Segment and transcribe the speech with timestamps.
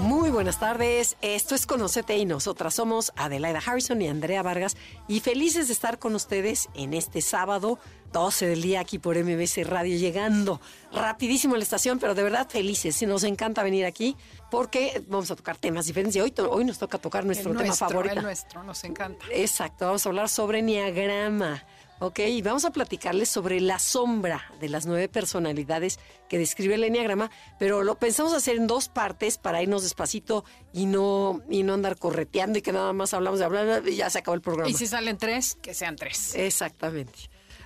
[0.00, 4.76] Muy buenas tardes, esto es Conocete y nosotras somos Adelaida Harrison y Andrea Vargas
[5.08, 7.78] y felices de estar con ustedes en este sábado
[8.12, 10.60] 12 del día aquí por MBC Radio, llegando
[10.90, 14.16] rapidísimo a la estación, pero de verdad felices, nos encanta venir aquí
[14.50, 18.16] porque vamos a tocar temas diferentes y hoy, hoy nos toca tocar nuestro, tema favorito.
[18.16, 19.26] El nuestro, nos encanta.
[19.32, 21.62] Exacto, vamos a hablar sobre Niagrama.
[22.02, 25.98] Ok, y vamos a platicarles sobre la sombra de las nueve personalidades
[26.30, 30.86] que describe el Enneagrama, pero lo pensamos hacer en dos partes para irnos despacito y
[30.86, 34.20] no, y no andar correteando y que nada más hablamos de hablar y ya se
[34.20, 34.70] acabó el programa.
[34.70, 36.34] Y si salen tres, que sean tres.
[36.36, 37.18] Exactamente.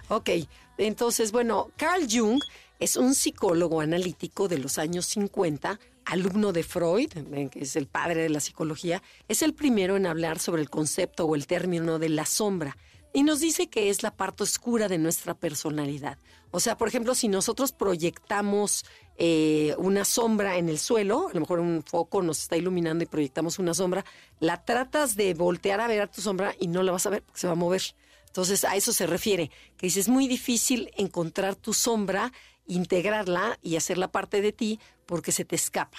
[0.09, 0.30] Ok,
[0.78, 2.41] entonces, bueno, Carl Jung
[2.80, 7.12] es un psicólogo analítico de los años 50, alumno de Freud,
[7.53, 11.25] que es el padre de la psicología, es el primero en hablar sobre el concepto
[11.25, 12.77] o el término de la sombra
[13.15, 16.19] y nos dice que es la parte oscura de nuestra personalidad.
[16.51, 18.84] O sea, por ejemplo, si nosotros proyectamos
[19.17, 23.07] eh, una sombra en el suelo, a lo mejor un foco nos está iluminando y
[23.07, 24.05] proyectamos una sombra,
[24.41, 27.23] la tratas de voltear a ver a tu sombra y no la vas a ver
[27.23, 27.83] porque se va a mover.
[28.27, 32.33] Entonces, a eso se refiere, que dice, es muy difícil encontrar tu sombra,
[32.67, 35.98] integrarla y hacerla parte de ti porque se te escapa.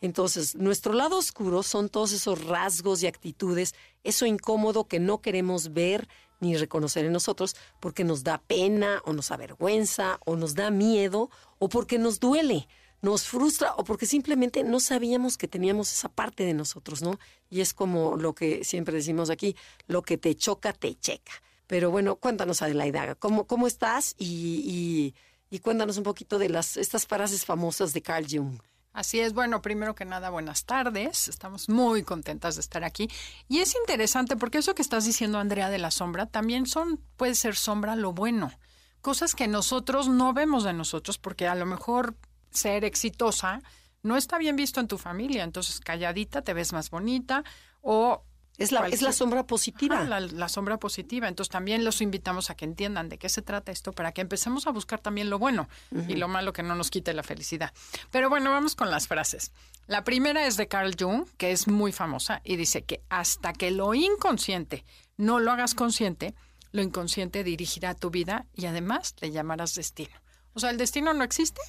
[0.00, 3.74] Entonces, nuestro lado oscuro son todos esos rasgos y actitudes,
[4.04, 6.08] eso incómodo que no queremos ver
[6.42, 11.30] ni reconocer en nosotros porque nos da pena o nos avergüenza o nos da miedo
[11.58, 12.68] o porque nos duele,
[13.00, 17.18] nos frustra o porque simplemente no sabíamos que teníamos esa parte de nosotros, ¿no?
[17.48, 21.32] Y es como lo que siempre decimos aquí, lo que te choca, te checa.
[21.66, 24.14] Pero bueno, cuéntanos Adelaida, ¿cómo, cómo estás?
[24.18, 25.14] Y, y,
[25.48, 28.60] y cuéntanos un poquito de las, estas frases famosas de Carl Jung.
[28.92, 31.28] Así es, bueno, primero que nada, buenas tardes.
[31.28, 33.08] Estamos muy contentas de estar aquí.
[33.48, 37.34] Y es interesante porque eso que estás diciendo, Andrea, de la sombra, también son, puede
[37.34, 38.52] ser sombra lo bueno.
[39.00, 42.16] Cosas que nosotros no vemos de nosotros, porque a lo mejor
[42.50, 43.62] ser exitosa
[44.02, 45.42] no está bien visto en tu familia.
[45.42, 47.44] Entonces, calladita te ves más bonita
[47.80, 48.24] o
[48.58, 50.04] es la, es la sombra positiva.
[50.04, 51.28] la, sombra positiva.
[51.28, 54.66] Entonces también los invitamos a que entiendan de qué se trata esto para que empecemos
[54.66, 55.68] a buscar también lo bueno
[56.08, 57.72] y lo malo que no nos quite la felicidad.
[58.10, 59.52] Pero bueno, vamos con las frases.
[59.86, 63.70] La primera es de Carl Jung, que es muy famosa y dice que hasta que
[63.70, 64.84] lo inconsciente
[65.16, 66.34] no lo hagas consciente,
[66.72, 70.14] lo inconsciente dirigirá tu vida y además le llamarás destino.
[70.54, 71.60] O sea, el destino no existe.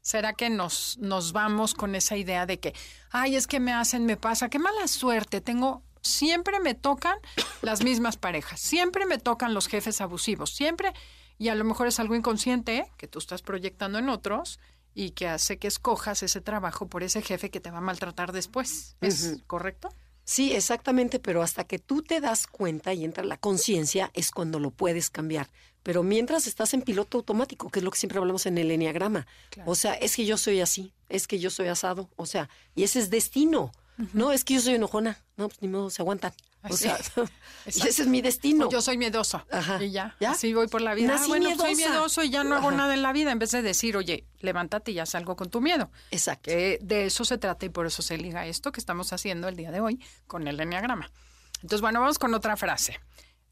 [0.00, 2.74] ¿Será que nos, nos vamos con esa idea de que,
[3.10, 7.18] ay, es que me hacen, me pasa, qué mala suerte, tengo siempre me tocan
[7.62, 10.92] las mismas parejas, siempre me tocan los jefes abusivos, siempre,
[11.38, 14.60] y a lo mejor es algo inconsciente que tú estás proyectando en otros
[14.94, 18.32] y que hace que escojas ese trabajo por ese jefe que te va a maltratar
[18.32, 18.96] después.
[19.00, 19.88] ¿Es correcto?
[20.24, 24.60] Sí, exactamente, pero hasta que tú te das cuenta y entra la conciencia es cuando
[24.60, 25.50] lo puedes cambiar.
[25.82, 29.26] Pero mientras estás en piloto automático, que es lo que siempre hablamos en el enneagrama.
[29.66, 32.84] O sea, es que yo soy así, es que yo soy asado, o sea, y
[32.84, 33.72] ese es destino.
[34.12, 35.18] No, es que yo soy enojona.
[35.36, 36.32] No, pues ni modo, se aguantan.
[36.68, 36.98] o sea,
[37.66, 38.68] ese es mi destino.
[38.70, 39.44] yo soy miedoso.
[39.80, 40.32] Y ya, ¿Ya?
[40.32, 41.16] Así voy por la vida.
[41.18, 43.32] ah, bueno, soy miedoso y ya no hago nada en la vida.
[43.32, 45.90] En vez de decir, oye, levántate y ya salgo con tu miedo.
[46.10, 46.50] Exacto.
[46.50, 49.56] Que de eso se trata y por eso se liga esto que estamos haciendo el
[49.56, 51.10] día de hoy con el enneagrama.
[51.56, 52.98] Entonces, bueno, vamos con otra frase.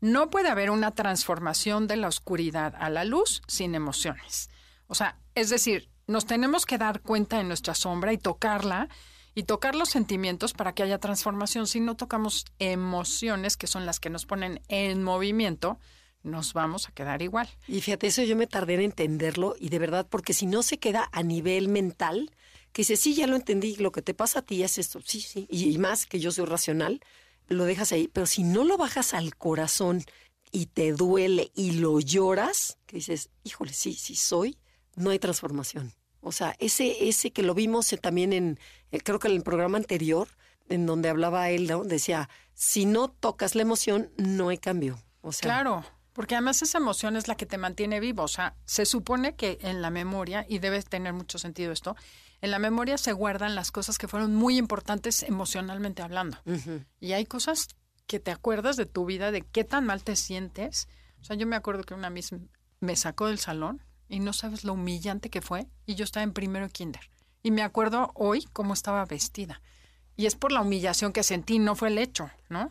[0.01, 4.49] No puede haber una transformación de la oscuridad a la luz sin emociones.
[4.87, 8.89] O sea, es decir, nos tenemos que dar cuenta de nuestra sombra y tocarla
[9.35, 11.67] y tocar los sentimientos para que haya transformación.
[11.67, 15.79] Si no tocamos emociones, que son las que nos ponen en movimiento,
[16.23, 17.49] nos vamos a quedar igual.
[17.67, 20.79] Y fíjate, eso yo me tardé en entenderlo y de verdad, porque si no se
[20.79, 22.31] queda a nivel mental,
[22.73, 25.21] que dice, sí, ya lo entendí, lo que te pasa a ti es esto, sí,
[25.21, 27.01] sí, y, más que yo soy racional,
[27.49, 30.05] lo dejas ahí, pero si no lo bajas al corazón
[30.53, 34.57] y te duele y lo lloras, que dices, híjole, sí, sí soy,
[34.95, 35.93] no hay transformación.
[36.21, 38.59] O sea, ese, ese que lo vimos también en,
[38.93, 40.29] eh, creo que en el programa anterior,
[40.69, 41.85] en donde hablaba él, ¿no?
[41.85, 44.99] decía, si no tocas la emoción, no hay cambio.
[45.23, 48.23] O sea, claro, porque además esa emoción es la que te mantiene vivo.
[48.23, 51.97] O sea, se supone que en la memoria, y debe tener mucho sentido esto,
[52.43, 56.39] en la memoria se guardan las cosas que fueron muy importantes emocionalmente hablando.
[57.01, 57.69] Y hay cosas
[58.07, 60.89] que te acuerdas de tu vida, de qué tan mal te sientes.
[61.21, 62.39] O sea, yo me acuerdo que una misma
[62.81, 65.67] me sacó del salón y no sabes lo humillante que fue.
[65.87, 67.09] Y yo estaba en primero kinder.
[67.43, 69.63] Y me acuerdo hoy cómo estaba vestida.
[70.17, 72.71] Y es por la humillación que sentí, no fue el hecho, ¿no?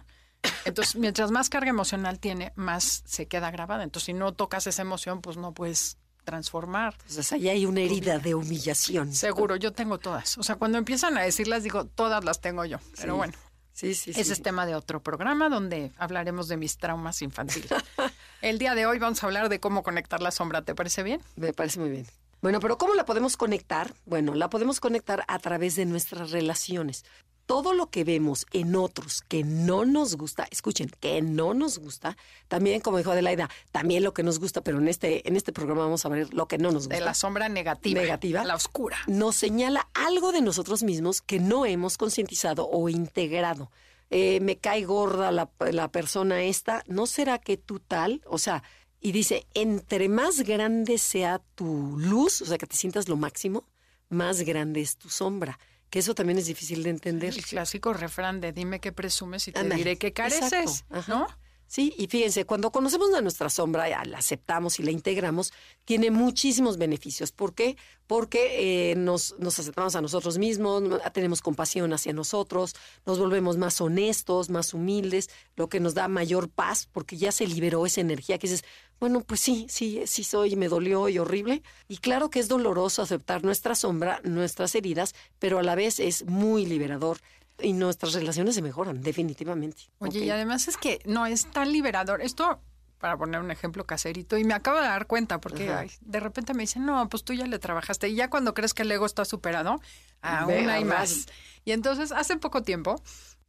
[0.65, 3.83] Entonces, mientras más carga emocional tiene, más se queda grabada.
[3.83, 6.93] Entonces, si no tocas esa emoción, pues no puedes transformar.
[6.99, 9.11] Entonces ahí hay una herida de humillación.
[9.13, 10.37] Seguro, yo tengo todas.
[10.37, 12.77] O sea, cuando empiezan a decirlas, digo, todas las tengo yo.
[12.97, 13.17] Pero Sí.
[13.17, 13.33] bueno,
[13.79, 14.33] Sí, sí, ese sí.
[14.33, 17.71] es tema de otro programa donde hablaremos de mis traumas infantiles.
[18.41, 20.63] El día de hoy vamos a hablar de cómo conectar la sombra.
[20.63, 21.21] ¿Te parece bien?
[21.37, 22.05] Me parece muy bien.
[22.41, 23.93] Bueno, pero ¿cómo la podemos conectar?
[24.05, 27.05] Bueno, la podemos conectar a través de nuestras relaciones.
[27.49, 32.15] Todo lo que vemos en otros que no nos gusta, escuchen, que no nos gusta,
[32.47, 35.81] también como dijo Adelaida, también lo que nos gusta, pero en este, en este programa
[35.81, 36.99] vamos a ver lo que no nos gusta.
[36.99, 37.99] De la sombra negativa.
[37.99, 38.43] Negativa.
[38.43, 38.97] La oscura.
[39.07, 43.71] nos señala algo de nosotros mismos que no hemos concientizado o integrado.
[44.11, 48.21] Eh, me cae gorda la, la persona esta, ¿no será que tú tal?
[48.27, 48.61] O sea,
[49.01, 53.65] y dice, entre más grande sea tu luz, o sea, que te sientas lo máximo,
[54.07, 55.57] más grande es tu sombra.
[55.89, 57.33] Que eso también es difícil de entender.
[57.33, 60.85] El clásico refrán de dime qué presumes y te diré qué careces.
[61.07, 61.27] ¿no?
[61.69, 65.53] Sí, y fíjense, cuando conocemos a nuestra sombra, la aceptamos y la integramos,
[65.85, 67.31] tiene muchísimos beneficios.
[67.31, 67.77] ¿Por qué?
[68.07, 70.81] Porque eh, nos, nos aceptamos a nosotros mismos,
[71.13, 72.75] tenemos compasión hacia nosotros,
[73.05, 77.45] nos volvemos más honestos, más humildes, lo que nos da mayor paz, porque ya se
[77.45, 78.65] liberó esa energía que dices,
[78.99, 81.63] bueno, pues sí, sí, sí soy, me dolió y horrible.
[81.87, 86.25] Y claro que es doloroso aceptar nuestra sombra, nuestras heridas, pero a la vez es
[86.25, 87.19] muy liberador
[87.61, 89.83] y nuestras relaciones se mejoran, definitivamente.
[89.99, 92.21] Oye, y además es que no es tan liberador.
[92.21, 92.59] Esto,
[92.99, 96.53] para poner un ejemplo caserito, y me acabo de dar cuenta, porque ay, de repente
[96.53, 98.09] me dicen, no, pues tú ya le trabajaste.
[98.09, 99.81] Y ya cuando crees que el ego está superado,
[100.21, 101.27] aún Ve, hay más.
[101.65, 103.01] Y entonces, hace poco tiempo,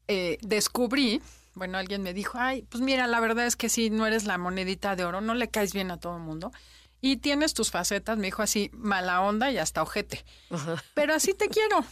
[0.09, 1.23] eh, descubrí,
[1.55, 4.39] bueno, alguien me dijo, ay, pues mira, la verdad es que sí, no eres la
[4.39, 6.53] monedita de oro, no le caes bien a todo el mundo.
[7.01, 10.25] Y tienes tus facetas, me dijo así, mala onda y hasta ojete.
[10.51, 10.83] Ajá.
[10.95, 11.85] Pero así te quiero.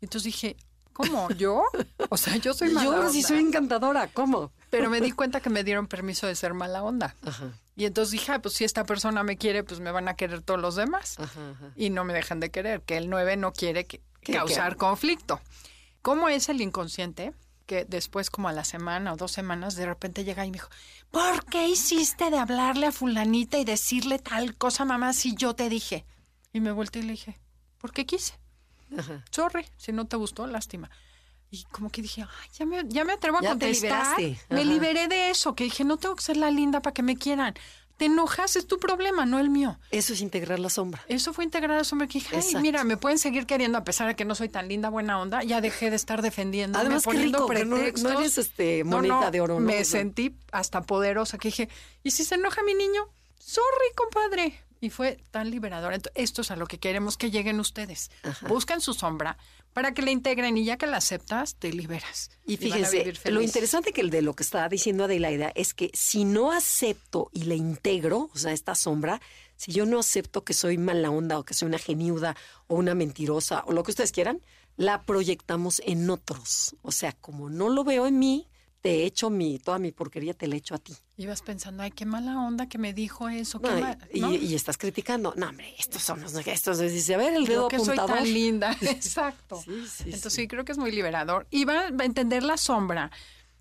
[0.00, 0.56] Entonces dije,
[0.92, 1.30] ¿cómo?
[1.30, 1.62] ¿Yo?
[2.10, 4.52] O sea, yo soy mala Yo sí soy encantadora, ¿cómo?
[4.70, 7.14] Pero me di cuenta que me dieron permiso de ser mala onda.
[7.24, 10.14] Ajá, Y entonces dije, ah, pues si esta persona me quiere, pues me van a
[10.14, 11.18] querer todos los demás.
[11.20, 11.70] ajá, ajá.
[11.76, 14.00] Y no me dejan de querer, que el 9 no quiere que-
[14.32, 15.40] causar conflicto.
[16.02, 17.32] ¿Cómo es el inconsciente?
[17.66, 20.68] Que después, como a la semana o dos semanas, de repente llega y me dijo,
[21.10, 25.68] ¿por qué hiciste de hablarle a fulanita y decirle tal cosa, mamá, si yo te
[25.68, 26.06] dije?
[26.52, 27.36] Y me volteé y le dije,
[27.78, 28.38] ¿por qué quise?
[28.96, 29.24] Ajá.
[29.32, 30.88] sorry, si no te gustó, lástima.
[31.50, 34.16] Y como que dije, Ay, ya, me, ya me atrevo a Ya te contestar.
[34.20, 34.54] liberaste.
[34.54, 37.16] Me liberé de eso, que dije, no tengo que ser la linda para que me
[37.16, 37.54] quieran.
[37.96, 39.78] Te enojas, es tu problema, no el mío.
[39.90, 41.02] Eso es integrar la sombra.
[41.08, 42.60] Eso fue integrar a su hombre que dije, ay, Exacto.
[42.60, 45.42] mira, me pueden seguir queriendo a pesar de que no soy tan linda, buena onda.
[45.42, 46.78] Ya dejé de estar defendiendo.
[46.78, 48.12] Además, qué poniendo rico, que no- no pretextos.
[48.12, 49.66] eres, este, moneda no, de oro, ¿no?
[49.66, 51.68] Me sentí hasta poderosa que dije,
[52.02, 53.08] ¿y si se enoja mi niño?
[53.38, 54.62] Sorry, compadre.
[54.86, 55.94] Y fue tan liberador.
[55.94, 58.12] Entonces, esto es a lo que queremos que lleguen ustedes.
[58.48, 59.36] Buscan su sombra
[59.72, 62.30] para que la integren y ya que la aceptas, te liberas.
[62.46, 66.24] Y fíjense, lo interesante que el de lo que está diciendo Adelaida es que si
[66.24, 69.20] no acepto y le integro, o sea, esta sombra,
[69.56, 72.36] si yo no acepto que soy mala onda o que soy una geniuda
[72.68, 74.40] o una mentirosa o lo que ustedes quieran,
[74.76, 76.76] la proyectamos en otros.
[76.82, 78.46] O sea, como no lo veo en mí,
[78.82, 80.94] te echo mi, toda mi porquería te la echo a ti.
[81.18, 83.58] Ibas pensando, ay, qué mala onda que me dijo eso.
[83.58, 84.32] No, y- mal", y, ¿no?
[84.32, 85.32] y estás criticando.
[85.36, 86.78] No, hombre, estos son los estos.
[86.78, 88.76] Dice, a ver, el dedo que soy tan linda.
[88.82, 89.56] Exacto.
[89.64, 90.42] Sí, sí, Entonces sí.
[90.42, 91.46] sí, creo que es muy liberador.
[91.50, 93.10] Y va a entender la sombra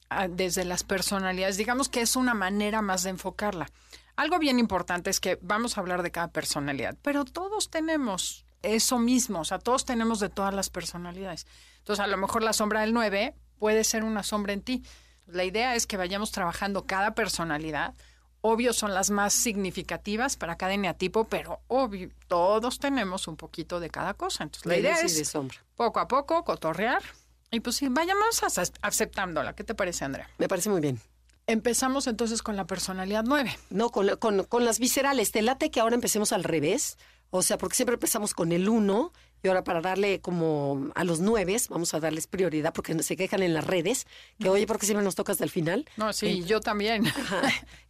[0.09, 1.55] ah, desde las personalidades.
[1.55, 3.69] Digamos que es una manera más de enfocarla.
[4.17, 8.97] Algo bien importante es que vamos a hablar de cada personalidad, pero todos tenemos eso
[8.97, 11.45] mismo, o sea, todos tenemos de todas las personalidades.
[11.79, 14.83] Entonces, a lo mejor la sombra del 9 puede ser una sombra en ti.
[15.27, 17.93] La idea es que vayamos trabajando cada personalidad.
[18.41, 23.89] Obvio son las más significativas para cada eneatipo, pero obvio, todos tenemos un poquito de
[23.89, 24.43] cada cosa.
[24.43, 25.57] Entonces, la De idea es sombra.
[25.75, 27.01] poco a poco cotorrear
[27.49, 29.53] y pues sí, vayamos ace- aceptándola.
[29.53, 30.29] ¿Qué te parece, Andrea?
[30.37, 30.99] Me parece muy bien.
[31.47, 33.57] Empezamos entonces con la personalidad 9.
[33.71, 35.31] No, con, la- con, con las viscerales.
[35.31, 36.97] Te late que ahora empecemos al revés.
[37.31, 39.11] O sea, porque siempre empezamos con el 1
[39.45, 43.43] y ahora para darle como a los 9, vamos a darles prioridad porque se quejan
[43.43, 44.07] en las redes
[44.39, 45.85] que, oye, ¿por qué siempre nos toca hasta el final?
[45.97, 47.05] No, sí, yo también.
[47.07, 47.43] Ajá.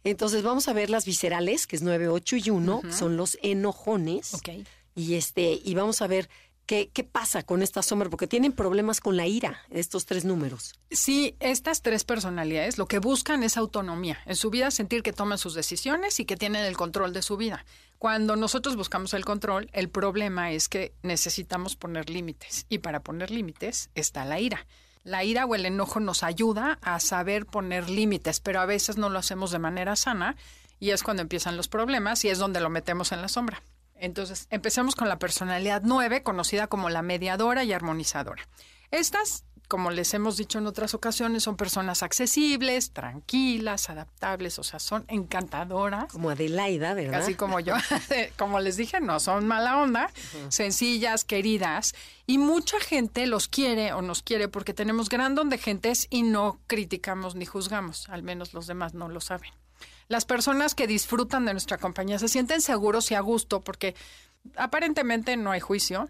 [0.04, 4.34] Entonces vamos a ver las viscerales, que es 9, 8 y 1, son los enojones.
[4.34, 4.50] Ok.
[4.94, 6.28] Y este, y vamos a ver
[6.66, 10.74] qué, pasa con esta sombra, porque tienen problemas con la ira, estos tres números.
[10.90, 14.18] Sí, estas tres personalidades lo que buscan es autonomía.
[14.26, 17.36] En su vida sentir que toman sus decisiones y que tienen el control de su
[17.36, 17.64] vida.
[17.98, 22.66] Cuando nosotros buscamos el control, el problema es que necesitamos poner límites.
[22.68, 24.66] Y para poner límites está la ira.
[25.02, 29.08] La ira o el enojo nos ayuda a saber poner límites, pero a veces no
[29.08, 30.36] lo hacemos de manera sana
[30.80, 33.62] y es cuando empiezan los problemas y es donde lo metemos en la sombra.
[33.98, 38.48] Entonces, empecemos con la personalidad 9, conocida como la mediadora y armonizadora.
[38.90, 44.78] Estas como les hemos dicho en otras ocasiones, son personas accesibles, tranquilas, adaptables, o sea,
[44.78, 46.12] son encantadoras.
[46.12, 47.20] Como Adelaida, ¿verdad?
[47.20, 47.74] Así como yo,
[48.38, 50.10] como les dije, no son mala onda,
[50.48, 51.94] sencillas, queridas,
[52.26, 56.22] y mucha gente los quiere o nos quiere porque tenemos gran don de gentes y
[56.22, 59.50] no criticamos ni juzgamos, al menos los demás no lo saben.
[60.08, 63.94] Las personas que disfrutan de nuestra compañía se sienten seguros y a gusto porque
[64.56, 66.08] aparentemente no hay juicio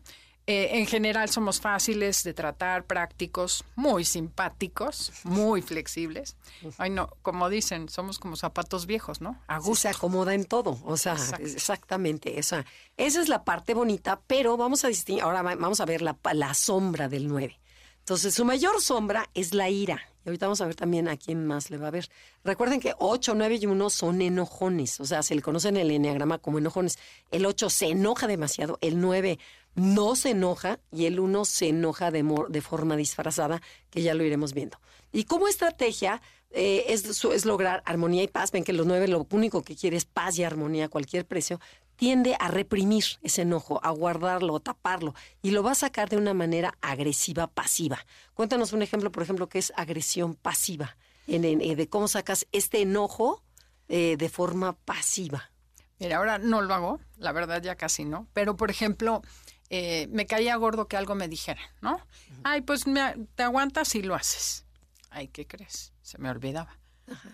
[0.49, 6.37] eh, en general somos fáciles de tratar, prácticos, muy simpáticos, muy flexibles.
[6.79, 9.43] Ay, no, como dicen, somos como zapatos viejos, ¿no?
[9.49, 9.75] A gusto.
[9.75, 12.38] se acomoda en todo, o sea, exactamente.
[12.38, 12.65] Esa,
[12.97, 16.55] esa es la parte bonita, pero vamos a distinguir, ahora vamos a ver la, la
[16.55, 17.59] sombra del 9.
[17.99, 20.00] Entonces, su mayor sombra es la ira.
[20.26, 22.09] Y ahorita vamos a ver también a quién más le va a ver.
[22.42, 25.88] Recuerden que 8, 9 y 1 son enojones, o sea, se le conoce en el
[25.88, 26.99] enneagrama como enojones.
[27.30, 29.38] El 8 se enoja demasiado, el 9
[29.76, 34.25] no se enoja y el uno se enoja de, de forma disfrazada, que ya lo
[34.25, 34.80] iremos viendo.
[35.12, 38.50] Y como estrategia eh, es, es, lograr armonía y paz.
[38.50, 41.61] Ven que los nueve lo único que quiere es paz y armonía a cualquier precio.
[41.97, 46.17] Tiende a reprimir ese enojo, a guardarlo, a taparlo y lo va a sacar de
[46.17, 47.99] una manera agresiva, pasiva.
[48.35, 52.83] Cuéntanos un ejemplo, por ejemplo, que es agresión pasiva, en, eh, de cómo sacas este
[52.83, 53.43] enojo
[53.88, 55.50] eh, de forma pasiva.
[55.99, 59.23] Mira, ahora no lo hago, la verdad ya casi no, pero por ejemplo,
[59.71, 62.00] eh, me caía gordo que algo me dijera, ¿no?
[62.45, 64.67] Ay, pues me, te aguantas y lo haces.
[65.11, 65.93] Ay, ¿qué crees?
[66.03, 66.79] Se me olvidaba.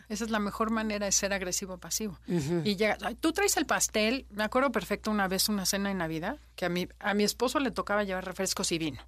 [0.09, 2.19] Esa es la mejor manera de ser agresivo pasivo.
[2.27, 4.27] Y llega, tú traes el pastel.
[4.31, 7.59] Me acuerdo perfecto una vez una cena de Navidad que a mi, a mi esposo
[7.61, 9.01] le tocaba llevar refrescos y vino.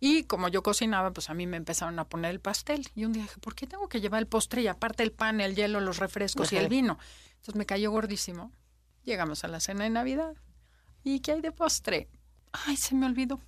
[0.00, 2.88] Y como yo cocinaba, pues a mí me empezaron a poner el pastel.
[2.94, 5.40] Y un día dije, ¿por qué tengo que llevar el postre y aparte el pan,
[5.40, 6.98] el hielo, los refrescos y el vino?
[7.30, 8.52] Entonces me cayó gordísimo.
[9.04, 10.34] Llegamos a la cena de Navidad.
[11.02, 12.08] ¿Y qué hay de postre?
[12.52, 13.40] ay, se me olvidó.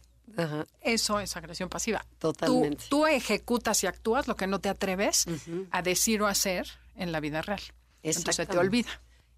[0.80, 2.04] Eso es agresión pasiva.
[2.18, 2.84] Totalmente.
[2.88, 5.26] Tú, ejecutas y actúas lo que no te atreves
[5.70, 7.60] a decir o hacer en la vida real.
[8.02, 8.90] Entonces se te olvida.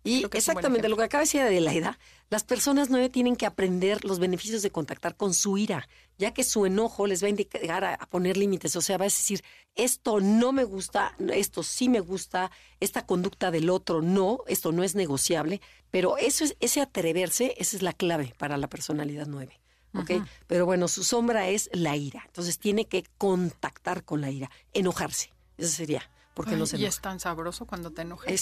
[0.05, 4.19] Y exactamente lo que acaba de decir Adelaida, las personas nueve tienen que aprender los
[4.19, 7.99] beneficios de contactar con su ira, ya que su enojo les va a indicar a,
[8.07, 8.75] poner límites.
[8.75, 9.45] O sea, va a decir,
[9.77, 14.83] esto no me gusta, esto sí me gusta, esta conducta del otro no, esto no
[14.83, 15.61] es negociable.
[15.93, 19.62] Pero eso es, ese atreverse, esa es la clave para la personalidad nueve.
[19.95, 20.27] ¿Ok?
[20.47, 22.23] Pero bueno, su sombra es la ira.
[22.27, 25.33] Entonces tiene que contactar con la ira, enojarse.
[25.59, 28.33] Eso sería porque no se Y es tan sabroso cuando te enojas.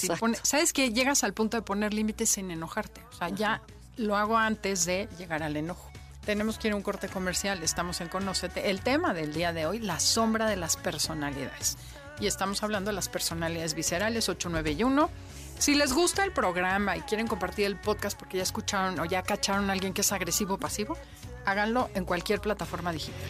[0.43, 3.03] Sabes que llegas al punto de poner límites sin enojarte.
[3.11, 3.63] O sea, ya
[3.97, 5.91] lo hago antes de llegar al enojo.
[6.25, 8.71] Tenemos que ir a un corte comercial, estamos en Conócete.
[8.71, 11.77] El tema del día de hoy, la sombra de las personalidades.
[12.21, 15.11] Y estamos hablando de las personalidades viscerales 891.
[15.59, 19.23] Si les gusta el programa y quieren compartir el podcast porque ya escucharon o ya
[19.23, 20.97] cacharon a alguien que es agresivo o pasivo,
[21.45, 23.21] háganlo en cualquier plataforma digital.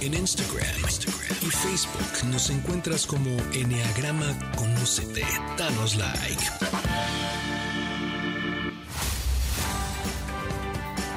[0.00, 0.64] En Instagram,
[1.42, 5.24] y Facebook nos encuentras como Enneagrama Conócete.
[5.58, 6.42] Danos like.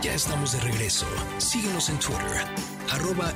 [0.01, 1.05] Ya estamos de regreso.
[1.37, 2.45] Síguenos en Twitter,
[2.91, 3.33] arroba.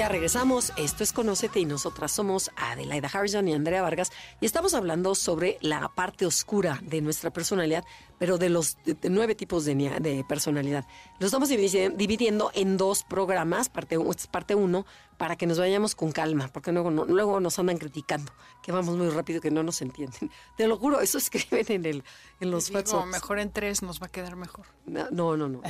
[0.00, 4.72] Ya regresamos, esto es Conócete y nosotras somos Adelaida Harrison y Andrea Vargas y estamos
[4.72, 7.84] hablando sobre la parte oscura de nuestra personalidad,
[8.18, 10.86] pero de los nueve tipos de, personalidad.
[11.18, 13.98] Lo estamos dividiendo en dos programas, parte
[14.30, 14.86] parte uno,
[15.18, 19.10] para que nos vayamos con calma, porque luego, luego nos andan criticando, que vamos muy
[19.10, 20.30] rápido, que no nos entienden.
[20.56, 22.04] Te lo juro, eso escriben en, el,
[22.40, 24.64] en los digo, mejor en tres nos va a quedar mejor.
[24.86, 25.46] No, no, no.
[25.46, 25.60] no,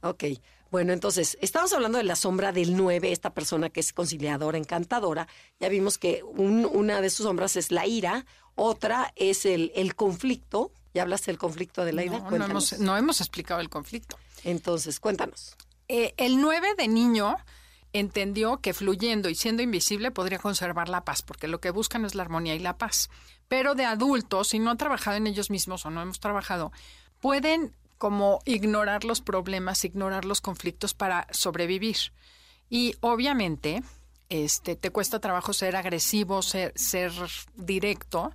[0.00, 0.24] ok.
[0.70, 5.26] Bueno, entonces, estamos hablando de la sombra del 9, esta persona que es conciliadora, encantadora.
[5.60, 10.72] Ya vimos que una de sus sombras es la ira, otra es el, el conflicto.
[10.92, 12.18] ¿Ya hablaste del conflicto de la ira?
[12.18, 12.48] No,
[12.78, 14.18] no hemos, explicado el conflicto.
[14.44, 15.56] Entonces, cuéntanos.
[15.88, 17.36] Eh, el 9 de niño
[17.94, 22.14] entendió que fluyendo y siendo invisible podría conservar la paz, porque lo que buscan es
[22.14, 23.08] la armonía y la paz.
[23.48, 26.72] Pero de adultos, si no han trabajado en ellos mismos o no hemos trabajado,
[27.20, 31.96] pueden como ignorar los problemas, ignorar los conflictos para sobrevivir.
[32.70, 33.82] Y obviamente,
[34.28, 37.12] este, te cuesta trabajo ser agresivo, ser, ser
[37.54, 38.32] directo.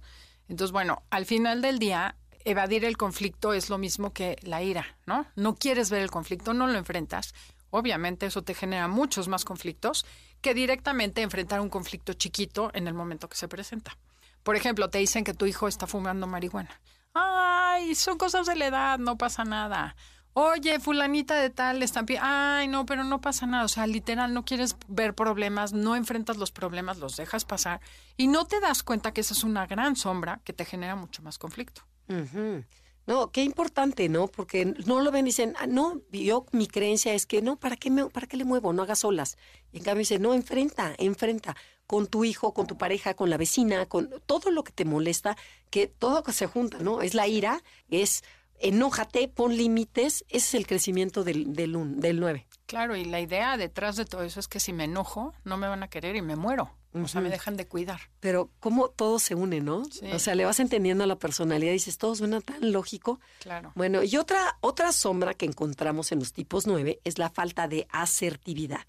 [0.49, 2.15] Entonces, bueno, al final del día,
[2.45, 5.25] evadir el conflicto es lo mismo que la ira, ¿no?
[5.35, 7.33] No quieres ver el conflicto, no lo enfrentas.
[7.69, 10.05] Obviamente eso te genera muchos más conflictos
[10.41, 13.97] que directamente enfrentar un conflicto chiquito en el momento que se presenta.
[14.43, 16.81] Por ejemplo, te dicen que tu hijo está fumando marihuana.
[17.13, 19.95] Ay, son cosas de la edad, no pasa nada.
[20.35, 23.65] Oye, fulanita de tal están ay, no, pero no pasa nada.
[23.65, 27.81] O sea, literal, no quieres ver problemas, no enfrentas los problemas, los dejas pasar
[28.17, 31.21] y no te das cuenta que esa es una gran sombra que te genera mucho
[31.21, 31.83] más conflicto.
[33.05, 34.27] No, qué importante, ¿no?
[34.27, 37.75] Porque no lo ven y dicen, ah, no, yo mi creencia es que no, ¿para
[37.75, 38.73] qué, me, ¿para qué le muevo?
[38.73, 39.37] No hagas solas.
[39.71, 41.55] Y en cambio dice, no, enfrenta, enfrenta
[41.87, 45.37] con tu hijo, con tu pareja, con la vecina, con todo lo que te molesta,
[45.69, 47.01] que todo se junta, ¿no?
[47.01, 48.23] Es la ira, es
[48.59, 52.47] enójate, pon límites, ese es el crecimiento del, del, del 9.
[52.65, 55.67] Claro, y la idea detrás de todo eso es que si me enojo, no me
[55.67, 56.71] van a querer y me muero.
[56.93, 58.01] O sea, me dejan de cuidar.
[58.19, 59.83] Pero cómo todo se une, ¿no?
[60.13, 63.19] O sea, le vas entendiendo a la personalidad y dices, todo suena tan lógico.
[63.39, 63.71] Claro.
[63.75, 67.87] Bueno, y otra, otra sombra que encontramos en los tipos 9 es la falta de
[67.89, 68.85] asertividad.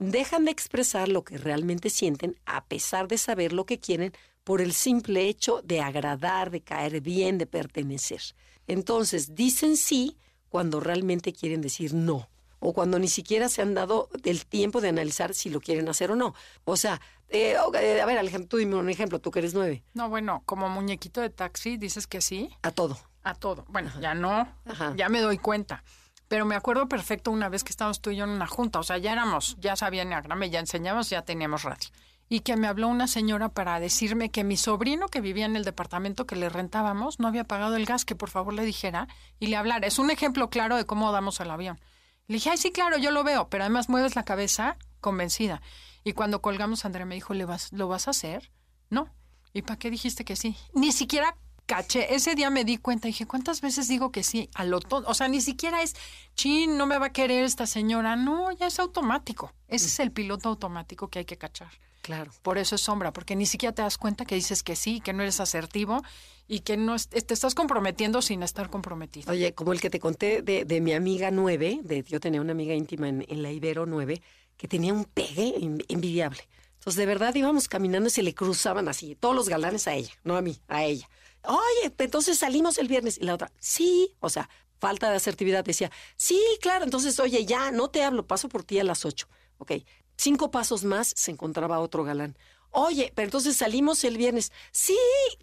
[0.00, 4.14] Dejan de expresar lo que realmente sienten a pesar de saber lo que quieren
[4.44, 8.22] por el simple hecho de agradar, de caer bien, de pertenecer.
[8.66, 10.16] Entonces, dicen sí
[10.48, 12.30] cuando realmente quieren decir no
[12.60, 16.10] o cuando ni siquiera se han dado el tiempo de analizar si lo quieren hacer
[16.10, 16.34] o no.
[16.64, 19.84] O sea, eh, a ver, Alejandro, tú dime un ejemplo, tú que eres nueve.
[19.92, 22.48] No, bueno, como muñequito de taxi, dices que sí.
[22.62, 22.98] A todo.
[23.22, 23.66] A todo.
[23.68, 24.48] Bueno, ya no,
[24.96, 25.84] ya me doy cuenta.
[26.30, 28.84] Pero me acuerdo perfecto una vez que estábamos tú y yo en una junta, o
[28.84, 31.88] sea, ya éramos, ya sabía Enneagrama, ya enseñamos, ya teníamos radio.
[32.28, 35.64] Y que me habló una señora para decirme que mi sobrino que vivía en el
[35.64, 39.08] departamento que le rentábamos no había pagado el gas, que por favor le dijera
[39.40, 39.88] y le hablara.
[39.88, 41.80] Es un ejemplo claro de cómo damos el avión.
[42.28, 45.60] Le dije, ay, sí, claro, yo lo veo, pero además mueves la cabeza convencida.
[46.04, 48.52] Y cuando colgamos, Andrea me dijo, ¿Le vas, ¿lo vas a hacer?
[48.88, 49.08] No.
[49.52, 50.56] ¿Y para qué dijiste que sí?
[50.74, 51.34] Ni siquiera
[51.70, 52.14] caché.
[52.14, 54.50] Ese día me di cuenta, dije, ¿cuántas veces digo que sí?
[54.54, 55.94] A lo O sea, ni siquiera es,
[56.34, 58.16] chin, no me va a querer esta señora.
[58.16, 59.52] No, ya es automático.
[59.68, 61.70] Ese es el piloto automático que hay que cachar.
[62.02, 62.32] Claro.
[62.42, 65.12] Por eso es sombra, porque ni siquiera te das cuenta que dices que sí, que
[65.12, 66.02] no eres asertivo
[66.48, 69.30] y que no te estás comprometiendo sin estar comprometido.
[69.30, 72.52] Oye, como el que te conté de, de mi amiga nueve, de, yo tenía una
[72.52, 74.22] amiga íntima en, la Ibero nueve,
[74.56, 75.54] que tenía un pegue
[75.88, 76.48] envidiable.
[76.74, 80.12] Entonces, de verdad íbamos caminando y se le cruzaban así, todos los galanes a ella,
[80.24, 81.08] no a mí, a ella.
[81.44, 83.18] Oye, entonces salimos el viernes.
[83.18, 85.64] Y la otra, sí, o sea, falta de asertividad.
[85.64, 89.28] Decía, sí, claro, entonces, oye, ya, no te hablo, paso por ti a las ocho.
[89.58, 89.72] Ok,
[90.20, 92.36] Cinco pasos más se encontraba otro galán.
[92.72, 94.52] Oye, pero entonces salimos el viernes.
[94.70, 94.98] Sí,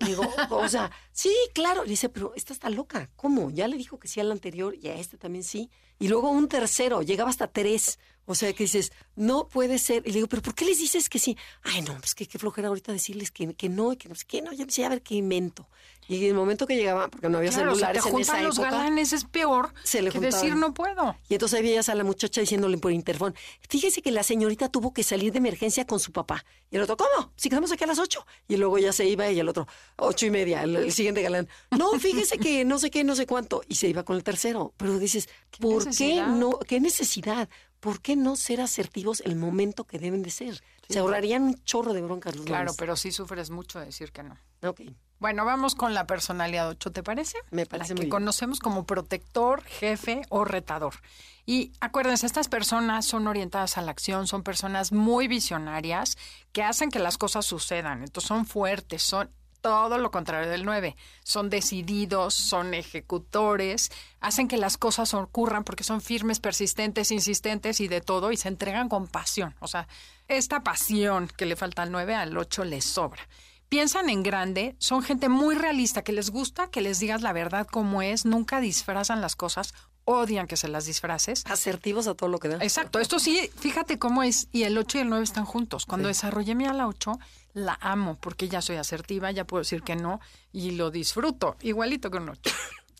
[0.05, 1.83] digo, o sea, sí, claro.
[1.83, 3.09] Le dice, pero esta está loca.
[3.15, 3.49] ¿Cómo?
[3.49, 5.71] Ya le dijo que sí al anterior y a este también sí.
[5.97, 7.97] Y luego un tercero, llegaba hasta tres.
[8.29, 10.03] O sea, que dices, no puede ser.
[10.05, 11.37] Y le digo, pero ¿por qué les dices que sí?
[11.63, 14.51] Ay, no, pues que qué flojera ahorita decirles que, que no, que no qué, no,
[14.51, 15.67] ya me sé a ver qué invento.
[16.09, 19.25] Y en el momento que llegaba, porque no había celulares en esa los galanes es
[19.25, 21.15] peor se le que decir no puedo.
[21.27, 23.35] Y entonces ahí veías a la muchacha diciéndole por interfón,
[23.67, 26.45] fíjese que la señorita tuvo que salir de emergencia con su papá.
[26.71, 27.31] Y el otro, ¿cómo?
[27.35, 28.25] Si quedamos aquí a las ocho.
[28.47, 31.49] Y luego ya se iba y el otro, ocho y media, el, siguiente galán.
[31.71, 33.61] No, fíjese que no sé qué, no sé cuánto.
[33.67, 34.73] Y se iba con el tercero.
[34.77, 35.27] Pero dices,
[35.59, 36.59] ¿por qué no?
[36.59, 37.49] ¿Qué necesidad?
[37.79, 40.63] ¿Por qué no ser asertivos el momento que deben de ser?
[40.89, 44.23] Se ahorrarían un chorro de broncas los Claro, pero sí sufres mucho de decir que
[44.23, 44.37] no.
[44.63, 44.81] Ok.
[45.19, 47.37] Bueno, vamos con la personalidad 8, ¿te parece?
[47.49, 50.95] Me parece la que conocemos como protector, jefe o retador.
[51.45, 56.17] Y acuérdense, estas personas son orientadas a la acción, son personas muy visionarias
[56.51, 58.03] que hacen que las cosas sucedan.
[58.03, 59.31] Entonces son fuertes, son
[59.67, 60.95] todo lo contrario del 9.
[61.23, 67.89] Son decididos, son ejecutores, hacen que las cosas ocurran porque son firmes, persistentes, insistentes y
[67.89, 69.55] de todo y se entregan con pasión.
[69.59, 69.89] O sea,
[70.29, 73.27] esta pasión que le falta al 9, al 8 les sobra.
[73.67, 77.67] Piensan en grande, son gente muy realista, que les gusta que les digas la verdad
[77.67, 79.73] como es, nunca disfrazan las cosas,
[80.05, 81.43] odian que se las disfraces.
[81.45, 82.63] Asertivos a todo lo que da.
[82.63, 85.85] Exacto, esto sí, fíjate cómo es, y el 8 y el 9 están juntos.
[85.85, 87.19] Cuando desarrollé mi ala 8,
[87.57, 90.19] la amo porque ya soy asertiva, ya puedo decir que no
[90.53, 92.51] y lo disfruto, igualito que un ocho.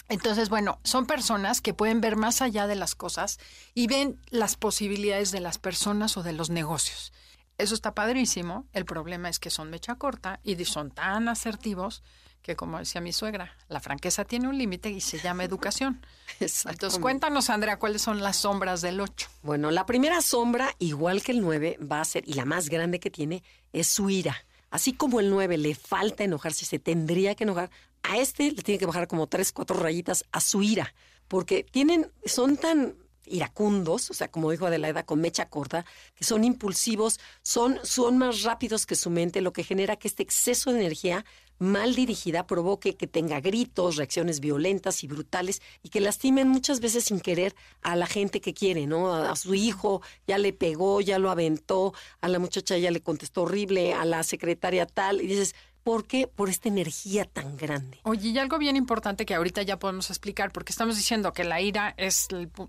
[0.09, 3.39] Entonces, bueno, son personas que pueden ver más allá de las cosas
[3.73, 7.11] y ven las posibilidades de las personas o de los negocios.
[7.57, 8.65] Eso está padrísimo.
[8.73, 12.03] El problema es que son mecha corta y son tan asertivos
[12.41, 16.05] que, como decía mi suegra, la franqueza tiene un límite y se llama educación.
[16.39, 19.27] Entonces, cuéntanos, Andrea, cuáles son las sombras del 8.
[19.41, 23.01] Bueno, la primera sombra, igual que el 9, va a ser, y la más grande
[23.01, 23.43] que tiene,
[23.73, 24.46] es su ira.
[24.69, 27.69] Así como el 9 le falta enojarse, se tendría que enojar,
[28.03, 30.93] a este le tiene que bajar como tres, cuatro rayitas a su ira,
[31.27, 36.43] porque tienen, son tan iracundos, o sea, como dijo Adelaida, con mecha corta, que son
[36.43, 40.79] impulsivos, son, son más rápidos que su mente, lo que genera que este exceso de
[40.79, 41.25] energía
[41.59, 47.05] mal dirigida provoque que tenga gritos, reacciones violentas y brutales y que lastimen muchas veces
[47.05, 49.13] sin querer a la gente que quiere, ¿no?
[49.13, 53.43] A, su hijo ya le pegó, ya lo aventó, a la muchacha ya le contestó
[53.43, 55.55] horrible, a la secretaria tal, y dices,
[55.87, 56.27] ¿Por qué?
[56.27, 58.01] Por esta energía tan grande.
[58.03, 61.61] Oye, y algo bien importante que ahorita ya podemos explicar, porque estamos diciendo que la
[61.61, 62.27] ira es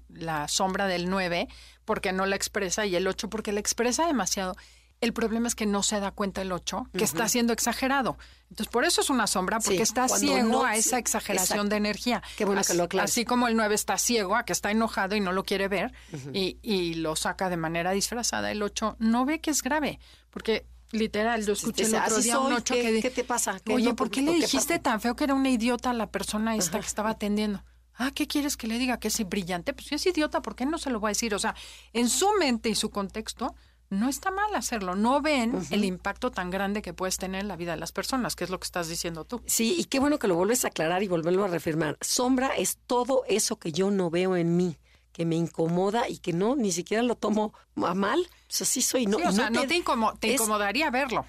[0.09, 1.48] la sombra del 9,
[1.85, 4.55] porque no la expresa, y el 8 porque la expresa demasiado.
[5.01, 8.19] El problema es que no se da cuenta el 8 que está siendo exagerado.
[8.51, 11.71] Entonces, por eso es una sombra, porque Sí, está ciego no- a esa exageración exacto.
[11.71, 12.23] de energía.
[12.37, 13.11] Qué bueno que así, lo aclares.
[13.13, 15.93] Así como el 9 está ciego, a que está enojado y no lo quiere ver,
[16.33, 20.67] y, y lo saca de manera disfrazada, el 8 no ve que es grave, porque
[20.91, 23.61] literal, yo escuché el otro "Así día un soy, 8 ¿qué- que qué te pasa?
[23.61, 23.95] ¿Qué Oye, no?
[23.97, 26.81] ¿por qué ¿Por le dijiste tan feo que era una idiota a la persona esta
[26.81, 27.63] que estaba atendiendo?
[28.01, 28.99] Ah, ¿qué quieres que le diga?
[28.99, 29.73] ¿Que es brillante?
[29.75, 31.35] Pues si es idiota, ¿por qué no se lo va a decir?
[31.35, 31.55] O sea,
[31.93, 33.55] en su mente y su contexto,
[33.90, 34.94] no está mal hacerlo.
[34.94, 38.37] No ven el impacto tan grande que puedes tener en la vida de las personas,
[38.37, 39.40] que es lo que estás diciendo tú.
[39.46, 41.96] Sí, y qué bueno que lo vuelves a aclarar y volverlo a reafirmar.
[42.01, 44.77] Sombra es todo eso que yo no veo en mí,
[45.12, 48.20] que me incomoda y que no, ni siquiera lo tomo a mal.
[48.20, 49.07] O sea, sí soy.
[49.07, 51.24] No, Sí, o y sea, no te, incomo- te es- incomodaría verlo.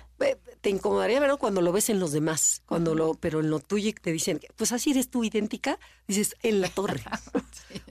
[0.59, 3.59] Eh, Te incomodaría verlo cuando lo ves en los demás, cuando lo, pero en lo
[3.59, 7.01] tuyo te dicen, pues así eres tú idéntica, dices, en la torre.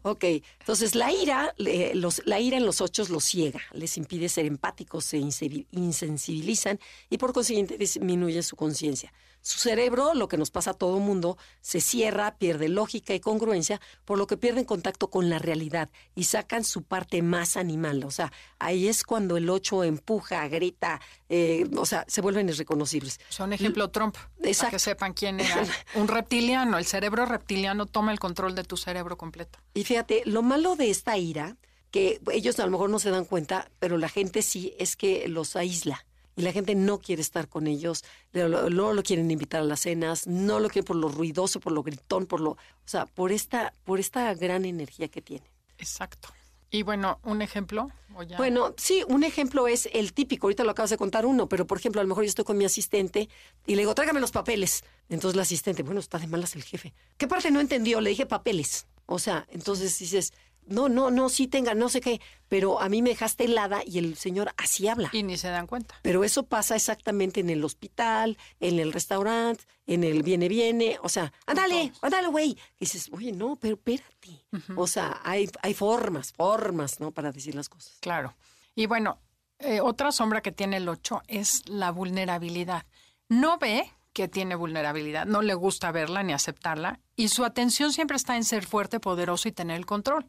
[0.02, 0.24] Ok,
[0.60, 4.46] entonces la ira, le- los, la ira en los ocho los ciega, les impide ser
[4.46, 6.78] empáticos, se inse- insensibilizan
[7.10, 9.12] y por consiguiente disminuye su conciencia.
[9.48, 13.80] Su cerebro, lo que nos pasa a todo mundo, se cierra, pierde lógica y congruencia,
[14.04, 18.04] por lo que pierden contacto con la realidad y sacan su parte más animal.
[18.04, 23.20] O sea, ahí es cuando el 8 empuja, grita, eh, o sea, se vuelven irreconocibles.
[23.30, 24.72] Son ejemplo Trump, para Exacto.
[24.72, 25.64] que sepan quién era.
[25.94, 29.60] Un reptiliano, el cerebro reptiliano toma el control de tu cerebro completo.
[29.72, 31.56] Y fíjate, lo malo de esta ira,
[31.90, 35.26] que ellos a lo mejor no se dan cuenta, pero la gente sí, es que
[35.26, 36.04] los aísla.
[36.38, 40.28] Y la gente no quiere estar con ellos, no lo, quieren invitar a las cenas,
[40.28, 43.74] no lo quieren por lo ruidoso, por lo gritón, por lo, o sea, por esta,
[43.84, 45.48] por esta gran energía que tienen.
[45.78, 46.28] Exacto.
[46.70, 47.88] Y bueno, un ejemplo.
[48.14, 48.36] ¿O ya?
[48.36, 51.78] Bueno, sí, un ejemplo es el típico, ahorita lo acabas de contar uno, pero por
[51.78, 53.28] ejemplo, a lo mejor yo estoy con mi asistente
[53.66, 54.84] y le digo, tráigame los papeles.
[55.08, 56.94] Entonces la asistente, bueno, está de malas el jefe.
[57.16, 58.00] ¿Qué parte no entendió?
[58.00, 58.86] Le dije papeles.
[59.06, 60.34] O sea, entonces dices,
[60.68, 63.98] no, no, no, sí tenga, no sé qué, pero a mí me dejaste helada y
[63.98, 65.10] el señor así habla.
[65.12, 65.94] Y ni se dan cuenta.
[66.02, 70.98] Pero eso pasa exactamente en el hospital, en el restaurante, en el viene, viene.
[71.02, 72.56] O sea, ándale, ándale, güey.
[72.78, 74.46] Dices, oye, no, pero espérate.
[74.76, 77.10] O sea, hay, hay formas, formas, ¿no?
[77.10, 77.98] Para decir las cosas.
[78.00, 78.34] Claro.
[78.74, 79.18] Y bueno,
[79.58, 82.84] eh, otra sombra que tiene el 8 es la vulnerabilidad.
[83.28, 88.16] No ve que tiene vulnerabilidad, no le gusta verla ni aceptarla, y su atención siempre
[88.16, 90.26] está en ser fuerte, poderoso y tener el control.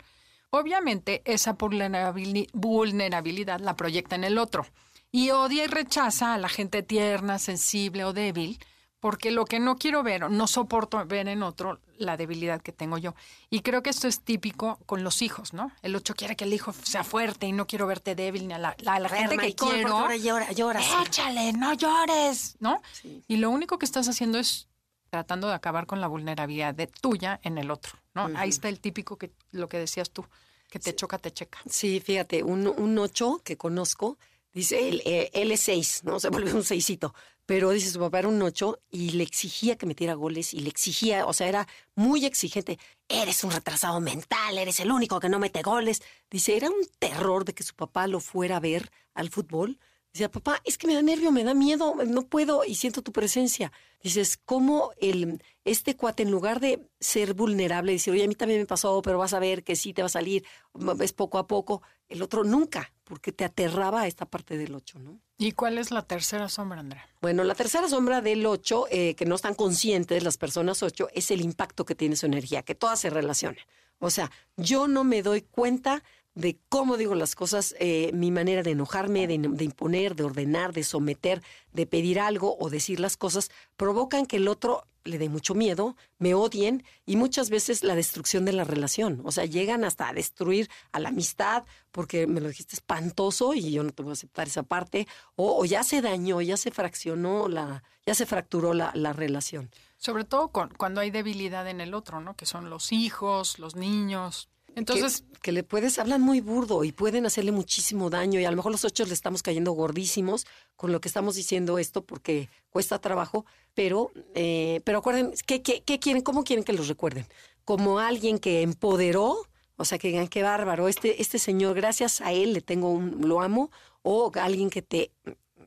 [0.51, 4.65] Obviamente, esa vulnerabili- vulnerabilidad la proyecta en el otro
[5.11, 8.59] y odia y rechaza a la gente tierna, sensible o débil,
[8.99, 12.73] porque lo que no quiero ver o no soporto ver en otro, la debilidad que
[12.73, 13.15] tengo yo.
[13.49, 15.71] Y creo que esto es típico con los hijos, ¿no?
[15.81, 18.57] El 8 quiere que el hijo sea fuerte y no quiero verte débil ni a
[18.57, 19.97] la, la- a la gente que quiero.
[19.97, 20.87] ahora llora, llora, sí.
[21.05, 22.81] Échale, no llores, ¿no?
[23.27, 24.67] Y lo único que estás haciendo es
[25.09, 28.29] tratando de acabar con la vulnerabilidad de tuya en el otro, ¿no?
[28.35, 30.25] Ahí está el típico que lo que decías tú,
[30.69, 31.59] que te choca, te checa.
[31.69, 34.17] Sí, fíjate, un, un ocho que conozco,
[34.53, 36.19] dice, él, eh, él es seis, ¿no?
[36.19, 37.13] Se vuelve un seisito.
[37.45, 40.69] Pero dice, su papá era un ocho y le exigía que metiera goles y le
[40.69, 42.77] exigía, o sea, era muy exigente.
[43.07, 46.03] Eres un retrasado mental, eres el único que no mete goles.
[46.29, 49.79] Dice, era un terror de que su papá lo fuera a ver al fútbol.
[50.11, 53.11] Dice, papá, es que me da nervio, me da miedo, no puedo y siento tu
[53.11, 53.71] presencia.
[54.01, 58.61] Dices, ¿cómo el, este cuate, en lugar de ser vulnerable, decir, oye, a mí también
[58.61, 60.43] me pasó, pero vas a ver que sí te va a salir,
[60.73, 65.19] ves poco a poco, el otro nunca, porque te aterraba esta parte del ocho, ¿no?
[65.37, 67.07] ¿Y cuál es la tercera sombra, Andrea?
[67.21, 71.41] Bueno, la tercera sombra del 8, que no están conscientes las personas 8, es el
[71.41, 73.63] impacto que tiene su energía, que todas se relacionan.
[73.99, 76.03] O sea, yo no me doy cuenta
[76.35, 80.83] de cómo digo las cosas, eh, mi manera de enojarme, de, imponer, de ordenar, de
[80.83, 81.41] someter,
[81.73, 85.95] de pedir algo o decir las cosas, provocan que el otro le dé mucho miedo,
[86.17, 89.21] me odien y muchas veces la destrucción de la relación.
[89.23, 93.71] O sea, llegan hasta a destruir a la amistad porque me lo dijiste espantoso y
[93.71, 95.07] yo no te voy a aceptar esa parte.
[95.35, 99.71] O, o ya se dañó, ya se fraccionó, la, ya se fracturó la, la relación.
[99.97, 102.35] Sobre todo con, cuando hay debilidad en el otro, ¿no?
[102.35, 104.49] Que son los hijos, los niños.
[104.79, 108.51] Entonces, que, que, le puedes, hablan muy burdo y pueden hacerle muchísimo daño y a
[108.51, 112.49] lo mejor los ocho le estamos cayendo gordísimos con lo que estamos diciendo esto porque
[112.69, 116.23] cuesta trabajo, pero, eh, pero acuerden, ¿qué, qué, qué quieren?
[116.23, 117.25] ¿Cómo quieren que los recuerden?
[117.65, 119.37] Como alguien que empoderó,
[119.75, 123.27] o sea, que digan, qué bárbaro, este, este señor, gracias a él le tengo un,
[123.27, 125.11] lo amo, o alguien que te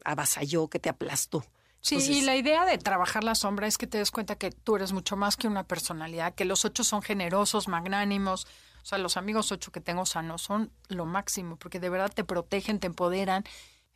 [0.04, 1.44] avasalló, que te aplastó.
[1.80, 4.52] Sí, Entonces, y la idea de trabajar la sombra es que te des cuenta que
[4.52, 8.46] tú eres mucho más que una personalidad, que los ocho son generosos, magnánimos.
[8.82, 12.24] O sea, los amigos ocho que tengo sanos son lo máximo, porque de verdad te
[12.24, 13.44] protegen, te empoderan.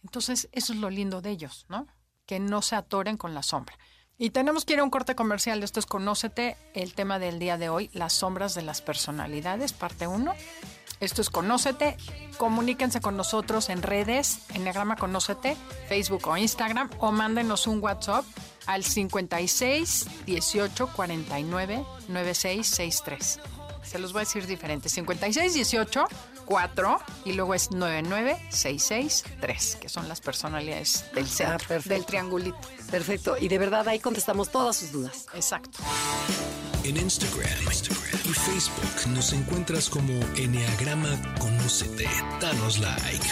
[0.02, 1.86] Entonces, eso es lo lindo de ellos, ¿no?
[2.24, 3.76] Que no se atoren con la sombra.
[4.18, 5.62] Y tenemos que ir a un corte comercial.
[5.62, 10.06] Esto es Conócete, el tema del día de hoy, las sombras de las personalidades, parte
[10.06, 10.32] 1.
[11.00, 11.96] Esto es Conócete.
[12.38, 15.56] Comuníquense con nosotros en redes, Enneagrama Conócete,
[15.88, 18.24] Facebook o Instagram, o mándenos un WhatsApp
[18.66, 23.55] al 56 18 49 96 63.
[23.88, 24.88] Se los voy a decir diferente.
[24.88, 26.04] 56 18
[26.44, 31.88] 4 y luego es 99 66 3, que son las personalidades del Ah, centro, perfecto.
[31.94, 32.58] del triangulito.
[32.90, 33.36] Perfecto.
[33.38, 35.26] Y de verdad ahí contestamos todas sus dudas.
[35.34, 35.78] Exacto.
[36.84, 42.08] En Instagram, Instagram y Facebook nos encuentras como Enneagrama Conócete.
[42.40, 43.26] Danos like.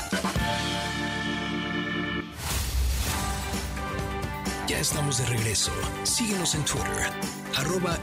[4.67, 5.71] Ya estamos de regreso.
[6.05, 7.13] Síguenos en Twitter,
[7.57, 7.99] arroba.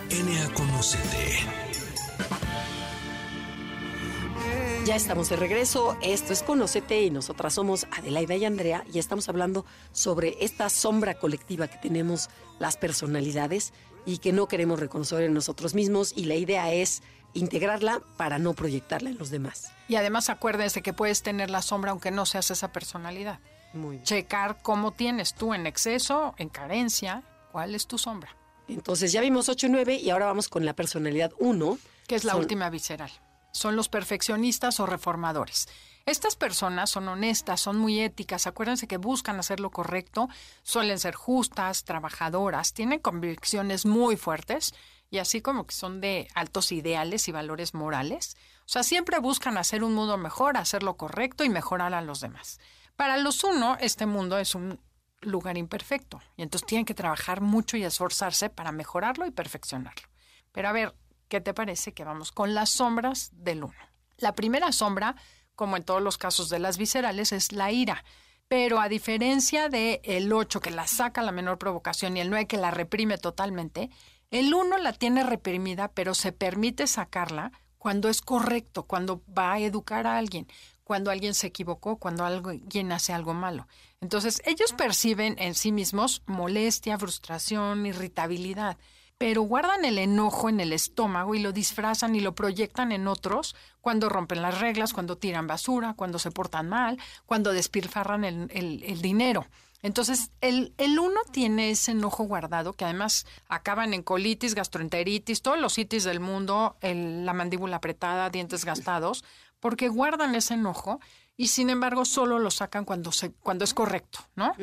[4.86, 5.96] Ya estamos de regreso.
[6.02, 11.13] Esto es Conocete y nosotras somos Adelaida y Andrea y estamos hablando sobre esta sombra
[11.15, 13.74] colectiva que tenemos las personalidades
[14.06, 18.54] y que no queremos reconocer en nosotros mismos y la idea es integrarla para no
[18.54, 19.72] proyectarla en los demás.
[19.88, 23.39] Y además acuérdense que puedes tener la sombra aunque no seas esa personalidad.
[23.74, 24.04] Muy bien.
[24.04, 28.36] Checar cómo tienes tú en exceso, en carencia, cuál es tu sombra,
[28.67, 31.78] Entonces ya vimos 8 y 9 y ahora vamos con la personalidad 1.
[32.08, 33.12] que es la Son- última visceral.
[33.52, 35.68] Son los perfeccionistas o reformadores.
[36.06, 40.30] Estas personas son honestas, son muy éticas, acuérdense que buscan hacer lo correcto,
[40.64, 44.74] suelen ser justas, trabajadoras, tienen convicciones muy fuertes
[45.12, 48.36] y así como que son de altos ideales y valores morales.
[48.62, 52.20] O sea, siempre buscan hacer un mundo mejor, hacer lo correcto y mejorar a los
[52.20, 52.60] demás.
[52.96, 54.80] Para los uno, este mundo es un
[55.22, 60.08] lugar imperfecto y entonces tienen que trabajar mucho y esforzarse para mejorarlo y perfeccionarlo.
[60.52, 60.96] Pero a ver,
[61.32, 63.74] ¿qué te parece que vamos con las sombras del uno?
[64.17, 65.15] La primera sombra,
[65.56, 68.04] como en todos los casos de las viscerales, es la ira.
[68.50, 72.48] Pero a diferencia de el 8 que la saca la menor provocación y el 9
[72.48, 73.89] que la reprime totalmente,
[74.30, 79.60] el 1 la tiene reprimida, pero se permite sacarla cuando es correcto, cuando va a
[79.60, 80.48] educar a alguien,
[80.84, 83.70] cuando alguien se equivocó, cuando alguien hace algo malo.
[84.02, 88.78] Entonces, ellos perciben en sí mismos molestia, frustración, irritabilidad,
[89.22, 93.56] pero guardan el enojo en el estómago y lo disfrazan y lo proyectan en otros
[93.80, 99.46] cuando rompen las reglas, cuando tiran basura, cuando se portan mal, cuando despilfarran el, dinero.
[99.84, 105.60] Entonces, el, el uno tiene ese enojo guardado que además acaban en colitis, gastroenteritis, todos
[105.60, 109.24] los itis del mundo, la mandíbula apretada, dientes gastados,
[109.60, 111.00] porque guardan ese enojo
[111.38, 114.56] y sin embargo solo lo sacan cuando, se, cuando es correcto, ¿no?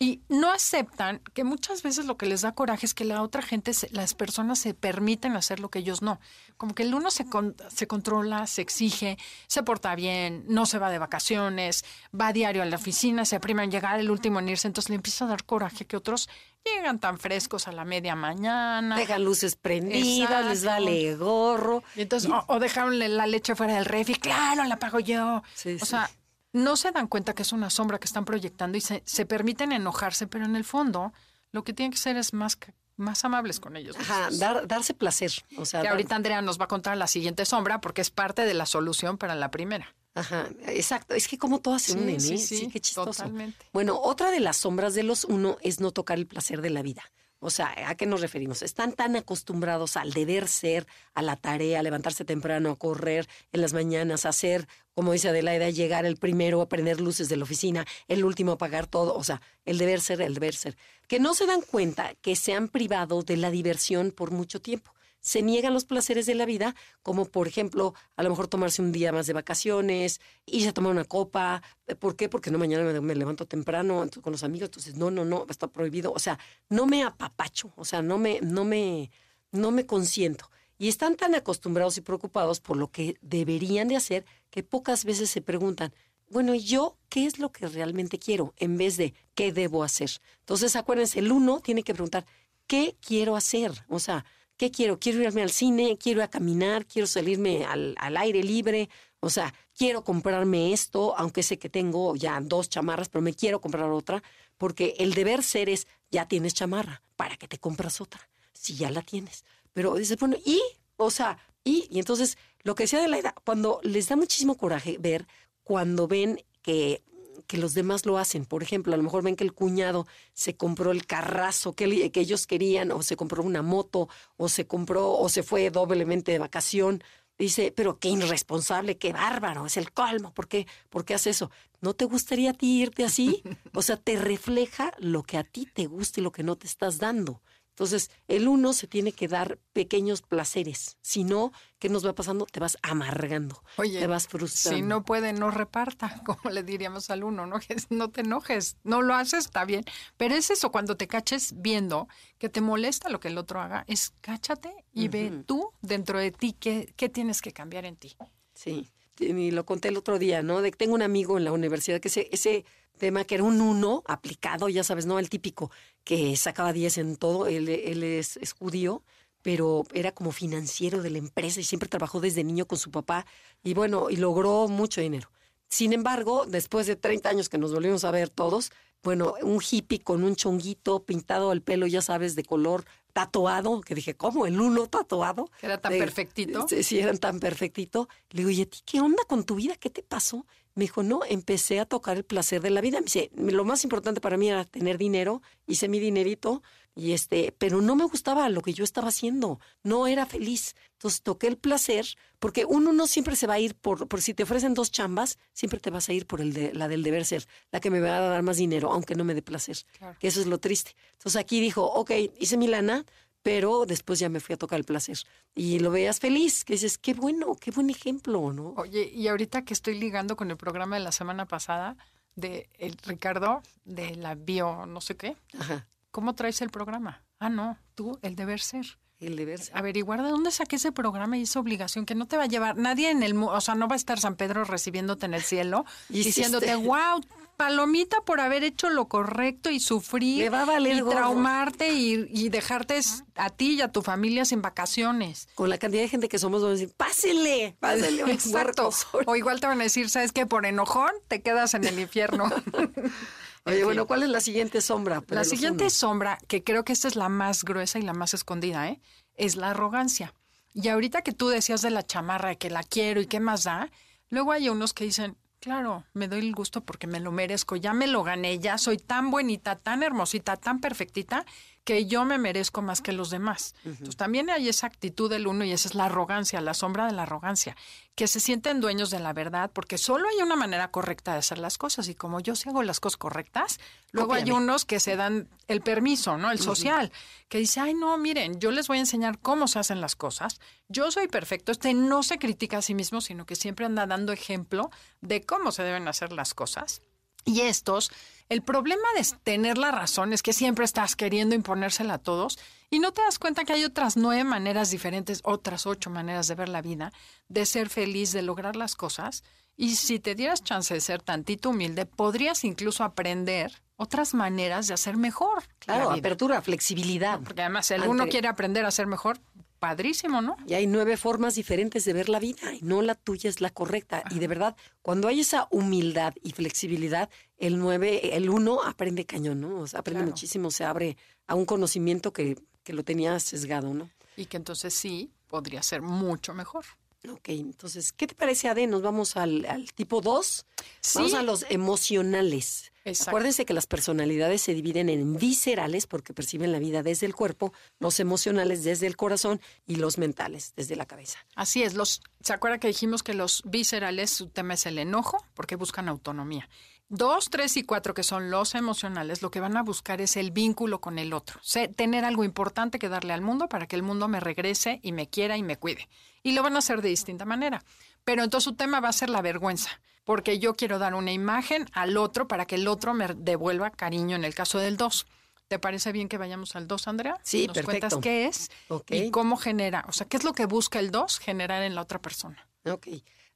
[0.00, 3.42] Y no aceptan que muchas veces lo que les da coraje es que la otra
[3.42, 6.18] gente, se- las personas se permiten hacer lo que ellos no.
[6.56, 10.78] Como que el uno se, con- se controla, se exige, se porta bien, no se
[10.80, 11.84] va de vacaciones,
[12.18, 14.96] va diario a la oficina, se aprima en llegar, el último en irse, entonces le
[14.96, 16.28] empieza a dar coraje que otros
[16.64, 18.96] llegan tan frescos a la media mañana.
[18.96, 20.84] Dejan luces prendidas, les Exacto.
[20.84, 21.84] vale gorro.
[21.94, 25.42] Y entonces, o, o dejaron la leche fuera del refri, claro, la pago yo.
[25.54, 25.86] Sí, o sí.
[25.86, 26.10] sea,
[26.54, 29.72] no se dan cuenta que es una sombra que están proyectando y se, se permiten
[29.72, 31.12] enojarse, pero en el fondo
[31.52, 32.56] lo que tienen que ser es más,
[32.96, 33.94] más amables con ellos.
[33.98, 35.32] Ajá, dar- darse placer.
[35.58, 38.42] O sea, Que ahorita Andrea nos va a contar la siguiente sombra porque es parte
[38.46, 39.94] de la solución para la primera.
[40.14, 41.14] Ajá, exacto.
[41.14, 42.38] Es que como todas se Sí, unen, sí, ¿eh?
[42.38, 43.10] sí, qué chistoso.
[43.10, 43.66] totalmente.
[43.72, 46.82] Bueno, otra de las sombras de los uno es no tocar el placer de la
[46.82, 47.02] vida.
[47.44, 48.62] O sea, ¿a qué nos referimos?
[48.62, 53.60] Están tan acostumbrados al deber ser, a la tarea, a levantarse temprano, a correr en
[53.60, 57.44] las mañanas, a hacer, como dice Adelaida, llegar el primero a prender luces de la
[57.44, 59.14] oficina, el último a pagar todo.
[59.14, 60.74] O sea, el deber ser, el deber ser.
[61.06, 64.94] Que no se dan cuenta que se han privado de la diversión por mucho tiempo
[65.24, 68.92] se niegan los placeres de la vida, como por ejemplo, a lo mejor tomarse un
[68.92, 71.62] día más de vacaciones, irse a tomar una copa.
[71.98, 72.28] ¿Por qué?
[72.28, 76.12] Porque no, mañana me, levanto temprano con los amigos, entonces no, no, no, está prohibido.
[76.12, 79.10] O sea, no me apapacho, o sea, no me, no me,
[79.50, 80.50] no me consiento.
[80.76, 85.30] Y están tan acostumbrados y preocupados por lo que deberían de hacer que pocas veces
[85.30, 85.94] se preguntan,
[86.28, 88.52] bueno, ¿y yo qué es lo que realmente quiero?
[88.58, 90.10] En vez de qué debo hacer.
[90.40, 92.26] Entonces, acuérdense, el uno tiene que preguntar,
[92.66, 93.72] ¿qué quiero hacer?
[93.88, 94.98] O sea, ¿qué quiero?
[94.98, 95.96] ¿Quiero irme al cine?
[95.98, 96.86] ¿Quiero ir a caminar?
[96.86, 98.88] ¿Quiero salirme al, al aire libre?
[99.20, 103.60] O sea, quiero comprarme esto, aunque sé que tengo ya dos chamarras, pero me quiero
[103.60, 104.22] comprar otra,
[104.58, 108.20] porque el deber ser es, ya tienes chamarra, ¿para qué te compras otra?
[108.52, 109.44] Si ya la tienes.
[109.72, 110.60] Pero dices, bueno, ¿y?
[110.96, 111.88] O sea, ¿y?
[111.90, 115.26] Y entonces, lo que decía de la edad, cuando les da muchísimo coraje ver,
[115.62, 117.02] cuando ven que
[117.46, 118.44] que los demás lo hacen.
[118.44, 122.46] Por ejemplo, a lo mejor ven que el cuñado se compró el carrazo que, ellos
[122.46, 127.02] querían, o se compró una moto, o se compró, o se fue doblemente de vacación.
[127.38, 130.32] Dice, pero qué irresponsable, qué bárbaro, es el colmo.
[130.32, 130.66] ¿Por qué?
[130.88, 131.50] ¿Por qué hace eso?
[131.80, 133.42] ¿No te gustaría a ti irte así?
[133.74, 136.66] O sea, te refleja lo que a ti te gusta y lo que no te
[136.66, 137.42] estás dando.
[137.74, 140.96] Entonces, el uno se tiene que dar pequeños placeres.
[141.00, 142.46] Si no, ¿qué nos va pasando?
[142.46, 144.76] Te vas amargando, Oye, te vas frustrando.
[144.76, 147.58] Si no puede, no reparta, como le diríamos al uno, ¿no?
[147.58, 149.84] Que no te enojes, no lo haces, está bien.
[150.16, 152.06] Pero es eso, cuando te caches viendo
[152.38, 156.30] que te molesta lo que el otro haga, es cáchate y ve tú dentro de
[156.30, 158.16] ti qué, qué tienes que cambiar en ti.
[158.54, 160.62] Sí, y lo conté el otro día, ¿no?
[160.62, 162.64] De que tengo un amigo en la universidad que ese,
[162.98, 165.18] tema que era un uno aplicado, ya sabes, ¿no?
[165.18, 165.70] El típico
[166.04, 169.02] que sacaba 10 en todo, él, él es, es judío,
[169.42, 173.26] pero era como financiero de la empresa y siempre trabajó desde niño con su papá
[173.62, 175.30] y bueno, y logró mucho dinero.
[175.68, 178.70] Sin embargo, después de 30 años que nos volvimos a ver todos,
[179.02, 183.94] bueno, un hippie con un chonguito pintado al pelo, ya sabes, de color tatuado, que
[183.94, 184.44] dije, ¿cómo?
[184.44, 185.48] ¿El uno tatuado?
[185.62, 186.66] Era tan De- perfectito.
[186.68, 188.08] Sí, sí, eran tan perfectito.
[188.30, 189.76] Le digo, ¿y a ti qué onda con tu vida?
[189.76, 190.44] ¿Qué te pasó?
[190.74, 192.98] Me dijo, no, empecé a tocar el placer de la vida.
[192.98, 196.62] Me dice, lo más importante para mí era tener dinero, hice mi dinerito,
[196.96, 200.76] y este, pero no me gustaba lo que yo estaba haciendo, no era feliz.
[200.92, 202.06] Entonces toqué el placer,
[202.38, 205.38] porque uno no siempre se va a ir por, por si te ofrecen dos chambas,
[205.52, 208.00] siempre te vas a ir por el de, la del deber ser, la que me
[208.00, 209.76] va a dar más dinero, aunque no me dé placer.
[209.98, 210.16] Claro.
[210.20, 210.94] Que eso es lo triste.
[211.14, 213.04] Entonces aquí dijo, ok, hice mi lana,
[213.44, 215.18] pero después ya me fui a tocar el placer.
[215.54, 218.70] Y lo veas feliz, que dices, qué bueno, qué buen ejemplo, ¿no?
[218.78, 221.96] Oye, y ahorita que estoy ligando con el programa de la semana pasada
[222.36, 227.22] de el Ricardo, de la bio no sé qué, Ajá, ¿cómo traes el programa?
[227.38, 228.86] Ah, no, tú, el deber ser.
[229.20, 229.76] el deber ser.
[229.76, 232.78] Averiguar de dónde saqué ese programa y esa obligación que no te va a llevar
[232.78, 235.84] nadie en el o sea, no va a estar San Pedro recibiéndote en el cielo
[236.08, 236.28] Hiciste.
[236.40, 237.20] diciéndote, wow,
[237.56, 241.16] palomita por haber hecho lo correcto y sufrir va a valer y gorro".
[241.16, 243.00] traumarte y, y dejarte
[243.36, 245.48] a ti y a tu familia sin vacaciones.
[245.54, 248.56] Con la cantidad de gente que somos, vamos a decir, pásele, pásele un Exacto.
[248.86, 249.24] huerto sol".
[249.26, 250.46] O igual te van a decir, ¿sabes qué?
[250.46, 252.44] Por enojón te quedas en el infierno.
[253.66, 254.06] Oye, En bueno.
[254.06, 255.22] ¿cuál es la siguiente sombra?
[255.28, 258.88] La siguiente sombra, que creo que esta es la más gruesa y la más escondida,
[258.88, 259.00] ¿eh?
[259.36, 260.34] es la arrogancia.
[260.74, 263.90] Y ahorita que tú decías de la chamarra, que la quiero y qué más da,
[264.28, 267.94] luego hay unos que dicen, claro, me doy el gusto porque me lo merezco, ya
[267.94, 271.46] me lo gané, ya soy tan bonita, tan hermosita, tan perfectita,
[271.84, 273.74] que yo me merezco más que los demás.
[273.84, 277.12] Entonces también hay esa actitud del uno y esa es la arrogancia, la sombra de
[277.12, 277.76] la arrogancia,
[278.14, 281.58] que se sienten dueños de la verdad porque solo hay una manera correcta de hacer
[281.58, 283.78] las cosas y como yo sí hago las cosas correctas,
[284.12, 286.50] luego hay unos que se dan el permiso, ¿no?
[286.50, 287.12] El social,
[287.48, 290.60] que dice, ay, no, miren, yo les voy a enseñar cómo se hacen las cosas.
[290.88, 291.70] Yo soy perfecto.
[291.70, 295.70] Este no se critica a sí mismo, sino que siempre anda dando ejemplo de cómo
[295.70, 297.02] se deben hacer las cosas.
[297.44, 298.10] Y estos,
[298.48, 302.58] el problema de tener la razón es que siempre estás queriendo imponérsela a todos
[302.90, 306.54] y no te das cuenta que hay otras nueve maneras diferentes, otras ocho maneras de
[306.54, 307.12] ver la vida,
[307.48, 309.42] de ser feliz, de lograr las cosas.
[309.76, 314.94] Y si te dieras chance de ser tantito humilde, podrías incluso aprender otras maneras de
[314.94, 315.64] hacer mejor.
[315.80, 317.40] Claro, apertura, flexibilidad.
[317.40, 319.40] Porque además el Ante- uno quiere aprender a ser mejor,
[319.88, 320.56] padrísimo, ¿no?
[320.66, 323.68] Y hay nueve formas diferentes de ver la vida y no la tuya es la
[323.68, 324.22] correcta.
[324.30, 329.60] Y de verdad, cuando hay esa humildad y flexibilidad, el nueve, el uno aprende cañón,
[329.60, 329.80] ¿no?
[329.80, 330.30] O sea, aprende Claro.
[330.32, 331.16] muchísimo, se abre
[331.46, 334.08] a un conocimiento que, que lo tenía sesgado, ¿no?
[334.36, 336.84] Y que entonces sí podría ser mucho mejor.
[337.30, 338.86] Ok, entonces, ¿qué te parece, Ade?
[338.86, 340.66] Nos vamos al, al tipo 2.
[341.00, 341.18] Sí.
[341.18, 342.90] Vamos a los emocionales.
[343.04, 343.30] Exacto.
[343.30, 347.72] Acuérdense que las personalidades se dividen en viscerales porque perciben la vida desde el cuerpo,
[347.98, 351.38] los emocionales desde el corazón y los mentales desde la cabeza.
[351.54, 355.44] Así es, los, ¿se acuerda que dijimos que los viscerales, su tema es el enojo,
[355.54, 356.68] porque buscan autonomía?
[357.10, 360.50] Dos, tres y cuatro, que son los emocionales, lo que van a buscar es el
[360.50, 361.60] vínculo con el otro.
[361.62, 365.12] Sé, tener algo importante que darle al mundo para que el mundo me regrese y
[365.12, 366.08] me quiera y me cuide.
[366.42, 367.84] Y lo van a hacer de distinta manera.
[368.24, 371.86] Pero entonces su tema va a ser la vergüenza, porque yo quiero dar una imagen
[371.92, 375.26] al otro para que el otro me devuelva cariño en el caso del dos.
[375.68, 377.38] ¿Te parece bien que vayamos al dos, Andrea?
[377.42, 378.00] Sí, Nos perfecto.
[378.00, 378.70] cuentas qué es
[379.08, 382.02] y cómo genera, o sea, qué es lo que busca el dos generar en la
[382.02, 382.68] otra persona.
[382.84, 383.08] Ok.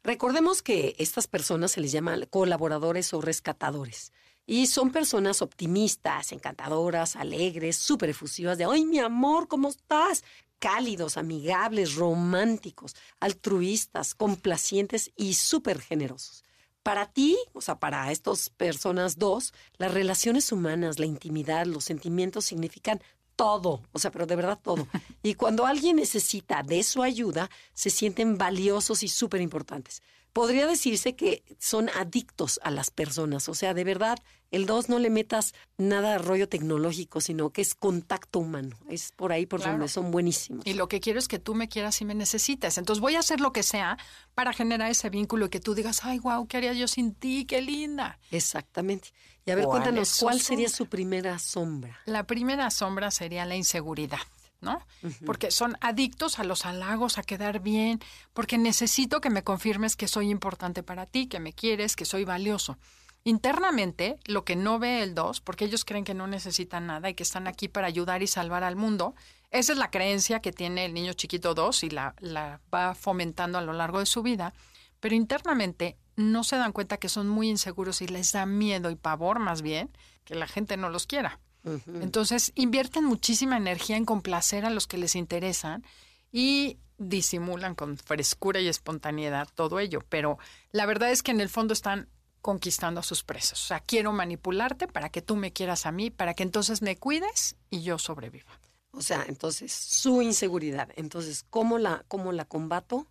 [0.03, 4.13] Recordemos que estas personas se les llaman colaboradores o rescatadores.
[4.47, 10.25] Y son personas optimistas, encantadoras, alegres, súper efusivas de, ¡ay, mi amor, ¿cómo estás?
[10.59, 16.45] Cálidos, amigables, románticos, altruistas, complacientes y súper generosos.
[16.83, 22.45] Para ti, o sea, para estas personas dos, las relaciones humanas, la intimidad, los sentimientos
[22.47, 23.01] significan
[23.37, 24.87] todo, o sea, pero de verdad todo.
[25.23, 30.03] Y cuando alguien necesita de su ayuda, se sienten valiosos y súper importantes.
[30.33, 33.49] Podría decirse que son adictos a las personas.
[33.49, 34.19] O sea, de verdad,
[34.51, 38.77] el 2 no le metas nada de rollo tecnológico, sino que es contacto humano.
[38.89, 40.67] Es por ahí por donde son buenísimos.
[40.67, 42.79] Y lo que quiero es que tú me quieras y me necesites.
[42.79, 43.99] Entonces voy a hacer lo que sea
[44.35, 47.45] para generar ese vínculo y que tú digas, ay, wow, ¿qué haría yo sin ti?
[47.45, 48.19] Qué linda.
[48.31, 49.09] Exactamente.
[49.45, 51.99] Y a ver, cuéntanos, ¿cuál sería su primera sombra?
[52.05, 54.19] La primera sombra sería la inseguridad.
[54.61, 54.85] ¿No?
[55.25, 58.01] Porque son adictos a los halagos, a quedar bien,
[58.33, 62.25] porque necesito que me confirmes que soy importante para ti, que me quieres, que soy
[62.25, 62.79] valioso.
[63.25, 67.15] Internamente, lo que no ve el 2, porque ellos creen que no necesitan nada y
[67.15, 69.15] que están aquí para ayudar y salvar al mundo,
[69.51, 73.59] esa es la creencia que tiene el niño chiquito 2 y la, la va fomentando
[73.59, 74.55] a lo largo de su vida,
[75.01, 78.97] pero internamente no se dan cuenta que son muy inseguros y les da miedo y
[78.97, 79.91] pavor más bien
[80.25, 81.39] que la gente no los quiera.
[81.65, 85.85] Entonces invierten muchísima energía en complacer a los que les interesan
[86.33, 90.39] y disimulan con frescura y espontaneidad todo ello, pero
[90.73, 92.09] la verdad es que en el fondo están
[92.41, 93.63] conquistando a sus presos.
[93.63, 96.97] O sea, quiero manipularte para que tú me quieras a mí, para que entonces me
[96.97, 98.59] cuides y yo sobreviva.
[98.93, 100.89] O sea, entonces su inseguridad.
[100.97, 103.07] Entonces, ¿cómo la, cómo la combato?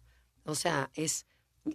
[0.45, 1.25] O sea, es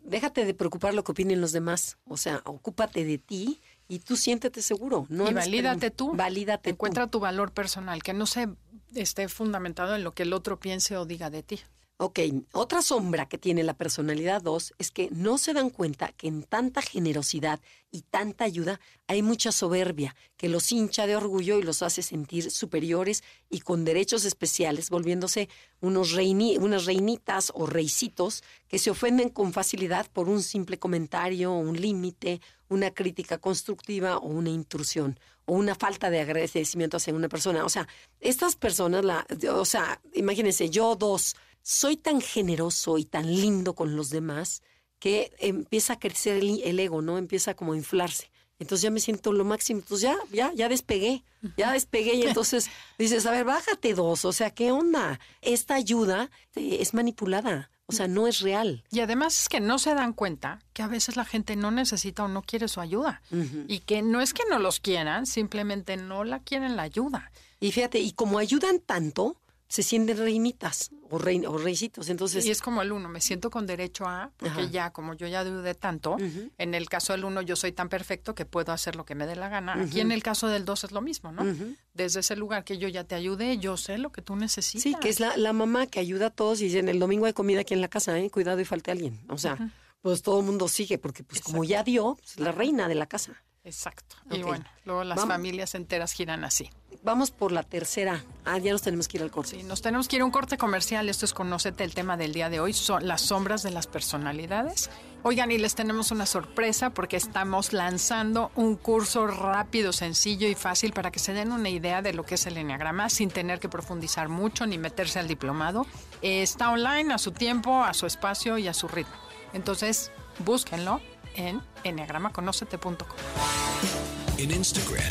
[0.02, 1.98] déjate de preocupar lo que opinen los demás.
[2.04, 5.06] O sea, ocúpate de ti y tú siéntete seguro.
[5.08, 6.12] No y valídate tú.
[6.14, 8.48] Valídate Encuentra tu valor personal, que no se
[8.94, 11.60] esté fundamentado en lo que el otro piense o diga de ti.
[11.99, 12.18] Ok,
[12.53, 16.43] otra sombra que tiene la personalidad 2 es que no se dan cuenta que en
[16.43, 17.61] tanta generosidad
[17.93, 22.51] y tanta ayuda hay mucha soberbia que los hincha de orgullo y los hace sentir
[22.51, 25.49] superiores y con derechos especiales, volviéndose
[25.80, 31.80] unos unas reinitas o reicitos que se ofenden con facilidad por un simple comentario, un
[31.80, 37.64] límite, una crítica constructiva o una intrusión o una falta de agradecimiento hacia una persona.
[37.64, 37.86] O sea,
[38.20, 43.96] estas personas, la, o sea, imagínense, yo dos soy tan generoso y tan lindo con
[43.96, 44.62] los demás
[44.98, 47.18] que empieza a crecer el, ego, ¿no?
[47.18, 48.30] Empieza como a inflarse.
[48.58, 49.80] Entonces ya me siento lo máximo.
[49.80, 51.24] Entonces ya, ya, ya despegué,
[51.56, 55.18] ya despegué y entonces dices, a ver, bájate dos, o sea, ¿qué onda?
[55.40, 57.70] Esta ayuda es manipulada.
[57.86, 58.84] O sea, no es real.
[58.90, 62.24] Y además es que no se dan cuenta que a veces la gente no necesita
[62.24, 63.20] o no quiere su ayuda.
[63.68, 67.32] Y que no es que no los quieran, simplemente no la quieren la ayuda.
[67.60, 69.41] Y fíjate, y como ayudan tanto,
[69.72, 72.10] se sienten reinitas o, rey, o reycitos.
[72.10, 75.26] Entonces, y es como el uno, me siento con derecho a, porque ya, como yo
[75.26, 76.18] ya dudé tanto,
[76.58, 79.26] en el caso del uno yo soy tan perfecto que puedo hacer lo que me
[79.26, 79.72] dé la gana.
[79.72, 81.46] Aquí en el caso del dos es lo mismo, ¿no?
[81.94, 84.82] Desde ese lugar que yo ya te ayudé, yo sé lo que tú necesitas.
[84.82, 87.32] Sí, que es la, la mamá que ayuda a todos y en el domingo hay
[87.32, 88.28] comida aquí en la casa, ¿eh?
[88.28, 89.24] cuidado y falte alguien.
[89.30, 89.56] O sea,
[90.02, 92.94] pues todo el mundo sigue, porque pues como ya dio, es pues, la reina de
[92.94, 93.42] la casa.
[93.64, 94.16] Exacto.
[94.30, 96.68] Y bueno, luego las familias enteras giran así.
[97.05, 98.24] Vamos por la tercera.
[98.44, 99.50] Ah, ya nos tenemos que ir al corte.
[99.50, 101.09] Sí, nos tenemos que ir a un corte comercial.
[101.09, 104.88] Esto es Conócete, el tema del día de hoy son las sombras de las personalidades.
[105.24, 110.92] Oigan, y les tenemos una sorpresa porque estamos lanzando un curso rápido, sencillo y fácil
[110.92, 113.68] para que se den una idea de lo que es el Enneagrama sin tener que
[113.68, 115.86] profundizar mucho ni meterse al diplomado.
[116.22, 119.14] está online a su tiempo, a su espacio y a su ritmo.
[119.53, 121.00] Entonces, búsquenlo
[121.34, 124.21] en enneagramaconocete.com.
[124.43, 125.05] En Instagram,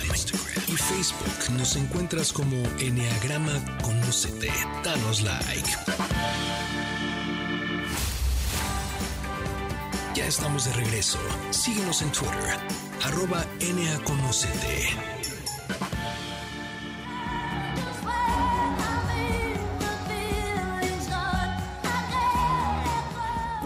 [0.67, 4.51] y Facebook nos encuentras como Enneagrama Conocete.
[4.83, 5.69] Danos like.
[10.15, 11.17] Ya estamos de regreso.
[11.51, 12.59] Síguenos en Twitter,
[13.05, 13.45] arroba.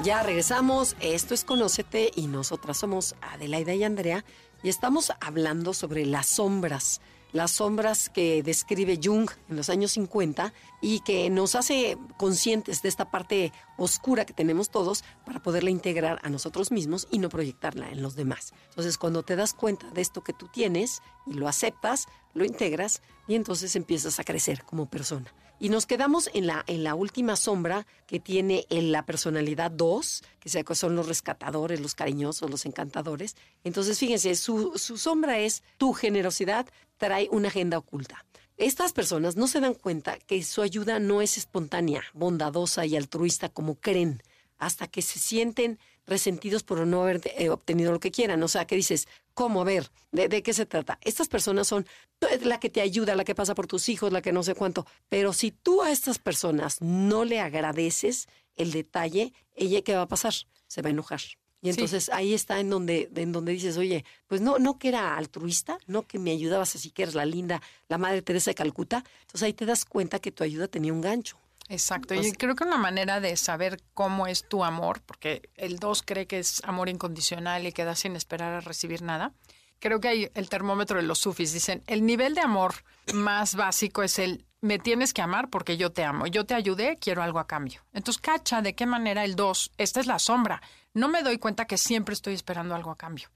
[0.05, 4.23] Ya regresamos, esto es Conócete y nosotras somos Adelaida y Andrea
[4.65, 6.99] y estamos hablando sobre las sombras,
[7.33, 12.89] las sombras que describe Jung en los años 50 y que nos hace conscientes de
[12.89, 17.91] esta parte oscura que tenemos todos para poderla integrar a nosotros mismos y no proyectarla
[17.91, 18.53] en los demás.
[18.69, 23.03] Entonces, cuando te das cuenta de esto que tú tienes y lo aceptas, lo integras
[23.27, 25.31] y entonces empiezas a crecer como persona.
[25.59, 30.23] Y nos quedamos en la, en la última sombra que tiene en la personalidad 2,
[30.39, 33.35] que son los rescatadores, los cariñosos, los encantadores.
[33.63, 38.25] Entonces, fíjense, su, su sombra es tu generosidad trae una agenda oculta.
[38.57, 43.49] Estas personas no se dan cuenta que su ayuda no es espontánea, bondadosa y altruista
[43.49, 44.23] como creen,
[44.57, 45.77] hasta que se sienten
[46.07, 48.41] resentidos por no haber eh, obtenido lo que quieran.
[48.43, 49.61] O sea, que dices, ¿cómo?
[49.61, 50.99] A ver, ¿de, qué se trata?
[51.01, 51.85] Estas personas son
[52.43, 54.85] la que te ayuda, la que pasa por tus hijos, la que no sé cuánto.
[55.09, 60.07] Pero si tú a estas personas no le agradeces el detalle, ella, ¿qué va a
[60.07, 60.33] pasar?
[60.67, 61.21] Se va a enojar.
[61.61, 65.17] Y entonces ahí está en donde, en donde dices, oye, pues no, no que era
[65.17, 69.03] altruista, no que me ayudabas así que eres la linda, la madre Teresa de Calcuta.
[69.21, 71.39] Entonces ahí te das cuenta que tu ayuda tenía un gancho.
[71.67, 72.13] Exacto.
[72.13, 76.27] Y creo que una manera de saber cómo es tu amor, porque el 2 cree
[76.27, 79.33] que es amor incondicional y queda sin esperar a recibir nada.
[79.79, 81.53] Creo que hay el termómetro de los sufis.
[81.53, 82.75] Dicen, el nivel de amor
[83.13, 86.25] más básico es el me tienes que amar porque yo te amo.
[86.25, 87.85] Yo te ayudé, quiero algo a cambio.
[87.93, 90.61] Entonces, cacha de qué manera el 2, esta es la sombra.
[90.93, 93.29] No me doy cuenta que siempre estoy esperando algo a cambio.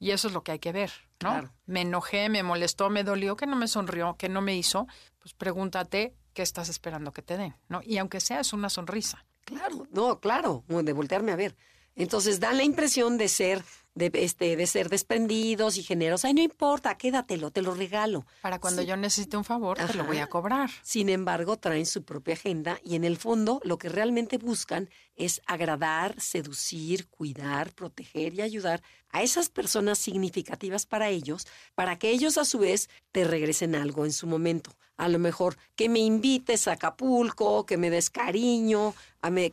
[0.00, 0.90] Y eso es lo que hay que ver,
[1.22, 1.48] ¿no?
[1.66, 4.88] Me enojé, me molestó, me dolió, que no me sonrió, que no me hizo.
[5.20, 7.80] Pues pregúntate qué estás esperando que te den, ¿no?
[7.82, 9.24] Y aunque sea es una sonrisa.
[9.44, 11.56] Claro, no, claro, de voltearme a ver.
[11.94, 13.64] Entonces dan la impresión de ser
[13.94, 16.24] de, este, de ser desprendidos y generosos.
[16.24, 18.26] Ay, no importa, quédatelo, te lo regalo.
[18.42, 20.70] Para cuando yo necesite un favor, te lo voy a cobrar.
[20.82, 25.40] Sin embargo, traen su propia agenda y en el fondo lo que realmente buscan es
[25.46, 28.82] agradar, seducir, cuidar, proteger y ayudar
[29.14, 31.46] a esas personas significativas para ellos,
[31.76, 34.72] para que ellos a su vez te regresen algo en su momento.
[34.96, 38.92] A lo mejor que me invites a Acapulco, que me des cariño,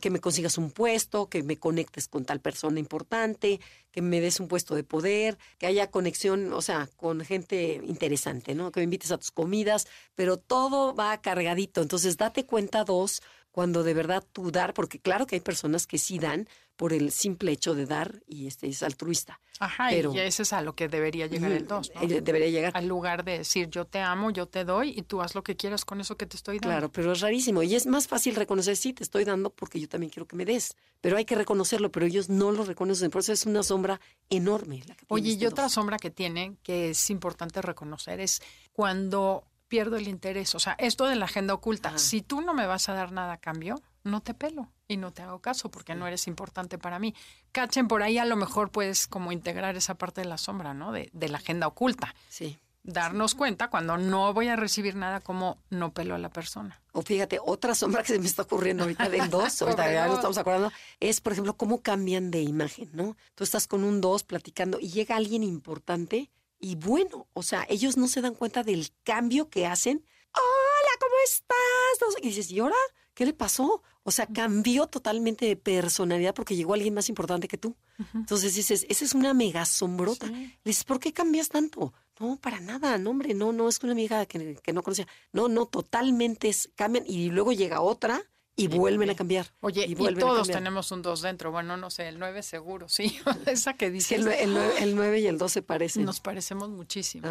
[0.00, 3.60] que me consigas un puesto, que me conectes con tal persona importante,
[3.92, 8.56] que me des un puesto de poder, que haya conexión, o sea, con gente interesante,
[8.56, 8.72] ¿no?
[8.72, 9.86] Que me invites a tus comidas,
[10.16, 11.82] pero todo va cargadito.
[11.82, 15.98] Entonces, date cuenta, dos, cuando de verdad tú dar, porque claro que hay personas que
[15.98, 16.48] sí dan
[16.82, 19.38] por el simple hecho de dar y este es altruista.
[19.60, 22.02] Ajá, pero, y ese es a lo que debería llegar el dos, ¿no?
[22.02, 22.76] Eh, debería llegar.
[22.76, 25.54] Al lugar de decir yo te amo, yo te doy y tú haz lo que
[25.54, 26.70] quieras con eso que te estoy dando.
[26.70, 29.88] Claro, pero es rarísimo y es más fácil reconocer, sí, te estoy dando porque yo
[29.88, 33.20] también quiero que me des, pero hay que reconocerlo, pero ellos no lo reconocen, por
[33.20, 34.82] eso es una sombra enorme.
[34.88, 39.44] La que Oye, y este otra sombra que tienen que es importante reconocer es cuando
[39.68, 40.56] pierdo el interés.
[40.56, 43.34] O sea, esto de la agenda oculta, si tú no me vas a dar nada
[43.34, 46.98] a cambio, no te pelo y no te hago caso porque no eres importante para
[46.98, 47.14] mí.
[47.52, 50.92] Cachen, por ahí a lo mejor puedes como integrar esa parte de la sombra, ¿no?
[50.92, 52.14] De, de la agenda oculta.
[52.28, 52.58] Sí.
[52.84, 56.82] Darnos cuenta cuando no voy a recibir nada como no pelo a la persona.
[56.90, 60.16] O fíjate, otra sombra que se me está ocurriendo ahorita del 2, ahorita ya nos
[60.16, 63.16] estamos acordando, es, por ejemplo, cómo cambian de imagen, ¿no?
[63.36, 67.96] Tú estás con un 2 platicando y llega alguien importante y bueno, o sea, ellos
[67.96, 70.04] no se dan cuenta del cambio que hacen.
[70.34, 72.22] Hola, ¿cómo estás?
[72.22, 72.76] Y dices, ¿y ahora?
[73.14, 73.82] ¿Qué le pasó?
[74.04, 77.76] O sea, cambió totalmente de personalidad porque llegó alguien más importante que tú.
[78.14, 80.26] Entonces dices, esa es una mega sombrota.
[80.26, 81.92] Le dices, ¿por qué cambias tanto?
[82.18, 85.06] No, para nada, no, hombre, no, no, es una amiga que, que no conocía.
[85.32, 88.22] No, no, totalmente es, cambian y luego llega otra
[88.54, 89.46] y vuelven a cambiar.
[89.60, 91.50] Oye, y, todos tenemos un 2 dentro.
[91.50, 93.18] Bueno, no sé, el 9 seguro, sí.
[93.46, 94.16] Esa que dice.
[94.16, 96.04] el, el, 9, y el 2 se parecen.
[96.04, 97.28] Nos parecemos muchísimo.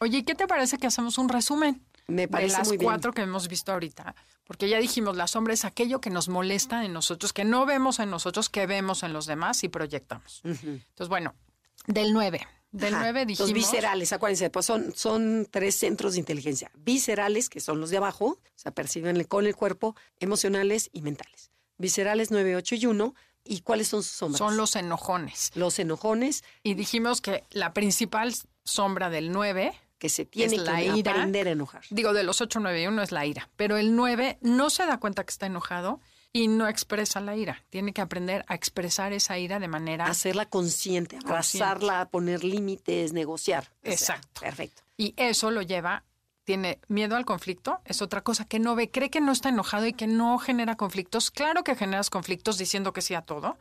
[0.00, 1.84] Oye, ¿qué te parece que hacemos un resumen?
[2.06, 4.14] Me parece de las muy cuatro que hemos visto ahorita.
[4.46, 7.98] Porque ya dijimos, la sombra es aquello que nos molesta en nosotros, que no vemos
[7.98, 10.42] en nosotros, que vemos en los demás y proyectamos.
[10.44, 11.34] Entonces, bueno,
[11.86, 12.46] del 9.
[12.70, 13.50] Del 9 dijimos.
[13.50, 16.70] Los viscerales, acuérdense, pues son, son tres centros de inteligencia.
[16.74, 21.50] Viscerales, que son los de abajo, o sea, perciben con el cuerpo, emocionales y mentales.
[21.78, 23.14] Viscerales 9, 8 y 1.
[23.46, 24.38] ¿Y cuáles son sus sombras?
[24.38, 25.52] Son los enojones.
[25.54, 26.44] Los enojones.
[26.62, 28.34] Y dijimos que la principal
[28.64, 29.72] sombra del 9
[30.04, 31.80] que se tiene que aprender a enojar.
[31.88, 33.48] Digo, de los 8, 9 y 1 es la ira.
[33.56, 35.98] Pero el 9 no se da cuenta que está enojado
[36.30, 37.64] y no expresa la ira.
[37.70, 40.04] Tiene que aprender a expresar esa ira de manera...
[40.04, 43.72] Hacerla consciente, abrazarla, poner límites, negociar.
[43.82, 44.42] Exacto.
[44.42, 44.82] perfecto.
[44.98, 46.04] Y eso lo lleva,
[46.44, 49.86] tiene miedo al conflicto, es otra cosa que no ve, cree que no está enojado
[49.86, 51.30] y que no genera conflictos.
[51.30, 53.56] Claro que generas conflictos diciendo que sí a todo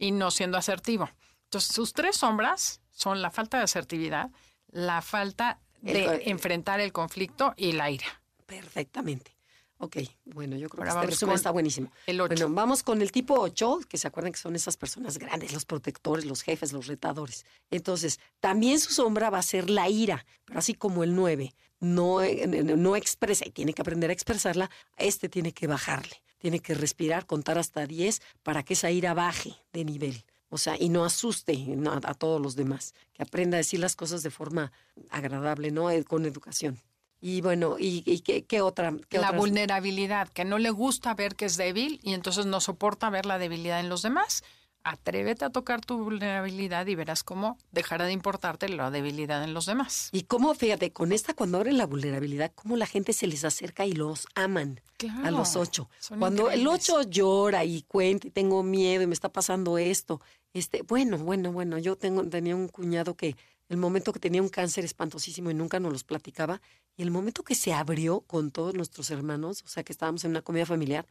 [0.00, 1.08] y no siendo asertivo.
[1.44, 4.32] Entonces, sus tres sombras son la falta de asertividad,
[4.72, 5.60] la falta
[5.92, 8.06] de enfrentar el conflicto y la ira.
[8.46, 9.34] Perfectamente.
[9.78, 11.90] Ok, bueno, yo creo que este resumen está buenísimo.
[12.06, 12.34] El 8.
[12.34, 15.64] Bueno, vamos con el tipo 8, que se acuerdan que son esas personas grandes, los
[15.64, 17.44] protectores, los jefes, los retadores.
[17.70, 22.22] Entonces, también su sombra va a ser la ira, pero así como el 9 no,
[22.22, 26.74] eh, no expresa y tiene que aprender a expresarla, este tiene que bajarle, tiene que
[26.74, 30.24] respirar, contar hasta 10 para que esa ira baje de nivel.
[30.54, 31.66] O sea, y no asuste
[32.04, 34.70] a todos los demás, que aprenda a decir las cosas de forma
[35.10, 35.90] agradable, ¿no?
[35.90, 36.78] Eh, con educación.
[37.20, 38.94] Y bueno, ¿y, qué, otra?
[39.10, 43.26] la vulnerabilidad, que no le gusta ver que es débil y entonces no soporta ver
[43.26, 44.44] la debilidad en los demás.
[44.84, 49.66] Atrévete a tocar tu vulnerabilidad y verás cómo dejará de importarte la debilidad en los
[49.66, 50.10] demás.
[50.12, 53.86] Y cómo, fíjate, con esta, cuando abren la vulnerabilidad, cómo la gente se les acerca
[53.86, 54.82] y los aman
[55.24, 55.88] a los ocho.
[56.18, 60.20] Cuando el ocho llora y cuenta y tengo miedo y me está pasando esto,
[60.54, 63.36] este, bueno, bueno, bueno, yo tengo, tenía un cuñado que
[63.68, 66.60] el momento que tenía un cáncer espantosísimo y nunca nos los platicaba,
[66.96, 70.30] y el momento que se abrió con todos nuestros hermanos, o sea que estábamos en
[70.30, 71.06] una comida familiar,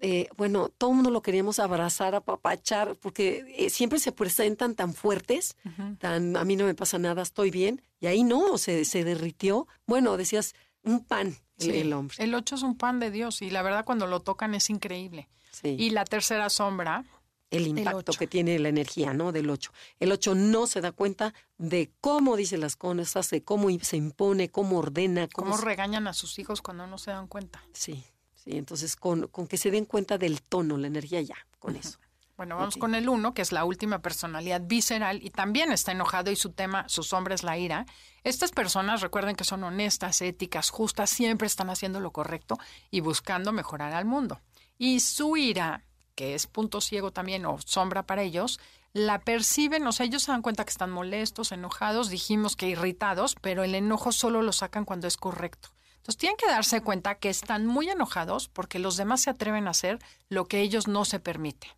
[0.00, 4.92] eh, bueno, todo el mundo lo queríamos abrazar, apapachar, porque eh, siempre se presentan tan
[4.92, 5.56] fuertes,
[5.98, 9.66] tan a mí no me pasa nada, estoy bien, y ahí no, se, se derritió.
[9.86, 12.16] Bueno, decías, un pan, el, el hombre.
[12.18, 15.28] El 8 es un pan de Dios y la verdad cuando lo tocan es increíble.
[15.50, 15.74] Sí.
[15.78, 17.04] Y la tercera sombra,
[17.50, 19.32] el impacto que tiene la energía, ¿no?
[19.32, 19.72] Del 8.
[20.00, 24.50] El 8 no se da cuenta de cómo dice las cosas, de cómo se impone,
[24.50, 25.50] cómo ordena, cómo...
[25.50, 27.62] cómo se- regañan a sus hijos cuando no se dan cuenta.
[27.72, 31.76] Sí, sí, entonces con, con que se den cuenta del tono, la energía ya, con
[31.76, 31.98] eso.
[32.36, 36.30] Bueno, vamos con el uno, que es la última personalidad visceral y también está enojado
[36.30, 37.86] y su tema, su sombra es la ira.
[38.24, 42.58] Estas personas, recuerden que son honestas, éticas, justas, siempre están haciendo lo correcto
[42.90, 44.42] y buscando mejorar al mundo.
[44.76, 45.86] Y su ira,
[46.16, 48.58] que es punto ciego también o sombra para ellos,
[48.92, 53.36] la perciben, o sea, ellos se dan cuenta que están molestos, enojados, dijimos que irritados,
[53.40, 55.68] pero el enojo solo lo sacan cuando es correcto.
[55.96, 59.70] Entonces tienen que darse cuenta que están muy enojados porque los demás se atreven a
[59.70, 59.98] hacer
[60.28, 61.68] lo que ellos no se permiten.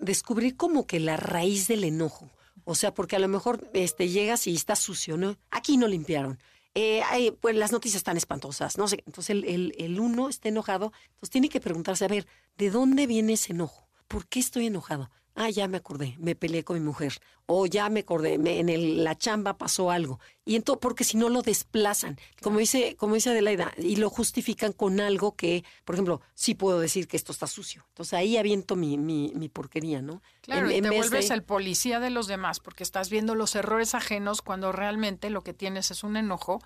[0.00, 2.30] Descubrir como que la raíz del enojo.
[2.64, 5.36] O sea, porque a lo mejor este, llegas y está sucio, ¿no?
[5.50, 6.38] Aquí no limpiaron.
[6.74, 9.02] Eh, pues las noticias están espantosas, no sé.
[9.06, 12.26] Entonces el, el uno está enojado, entonces tiene que preguntarse, a ver,
[12.58, 13.87] ¿de dónde viene ese enojo?
[14.08, 15.10] ¿Por qué estoy enojado?
[15.34, 17.12] Ah, ya me acordé, me peleé con mi mujer.
[17.50, 20.20] O ya me acordé, me- en el- la chamba pasó algo.
[20.44, 24.72] Y entonces, porque si no lo desplazan, como dice, como dice Adelaida, y lo justifican
[24.72, 27.84] con algo que, por ejemplo, sí puedo decir que esto está sucio.
[27.88, 30.22] Entonces ahí aviento mi, mi, mi porquería, ¿no?
[30.42, 33.54] Claro, En- y te vuelves de- el policía de los demás porque estás viendo los
[33.54, 36.60] errores ajenos cuando realmente lo que tienes es un enojo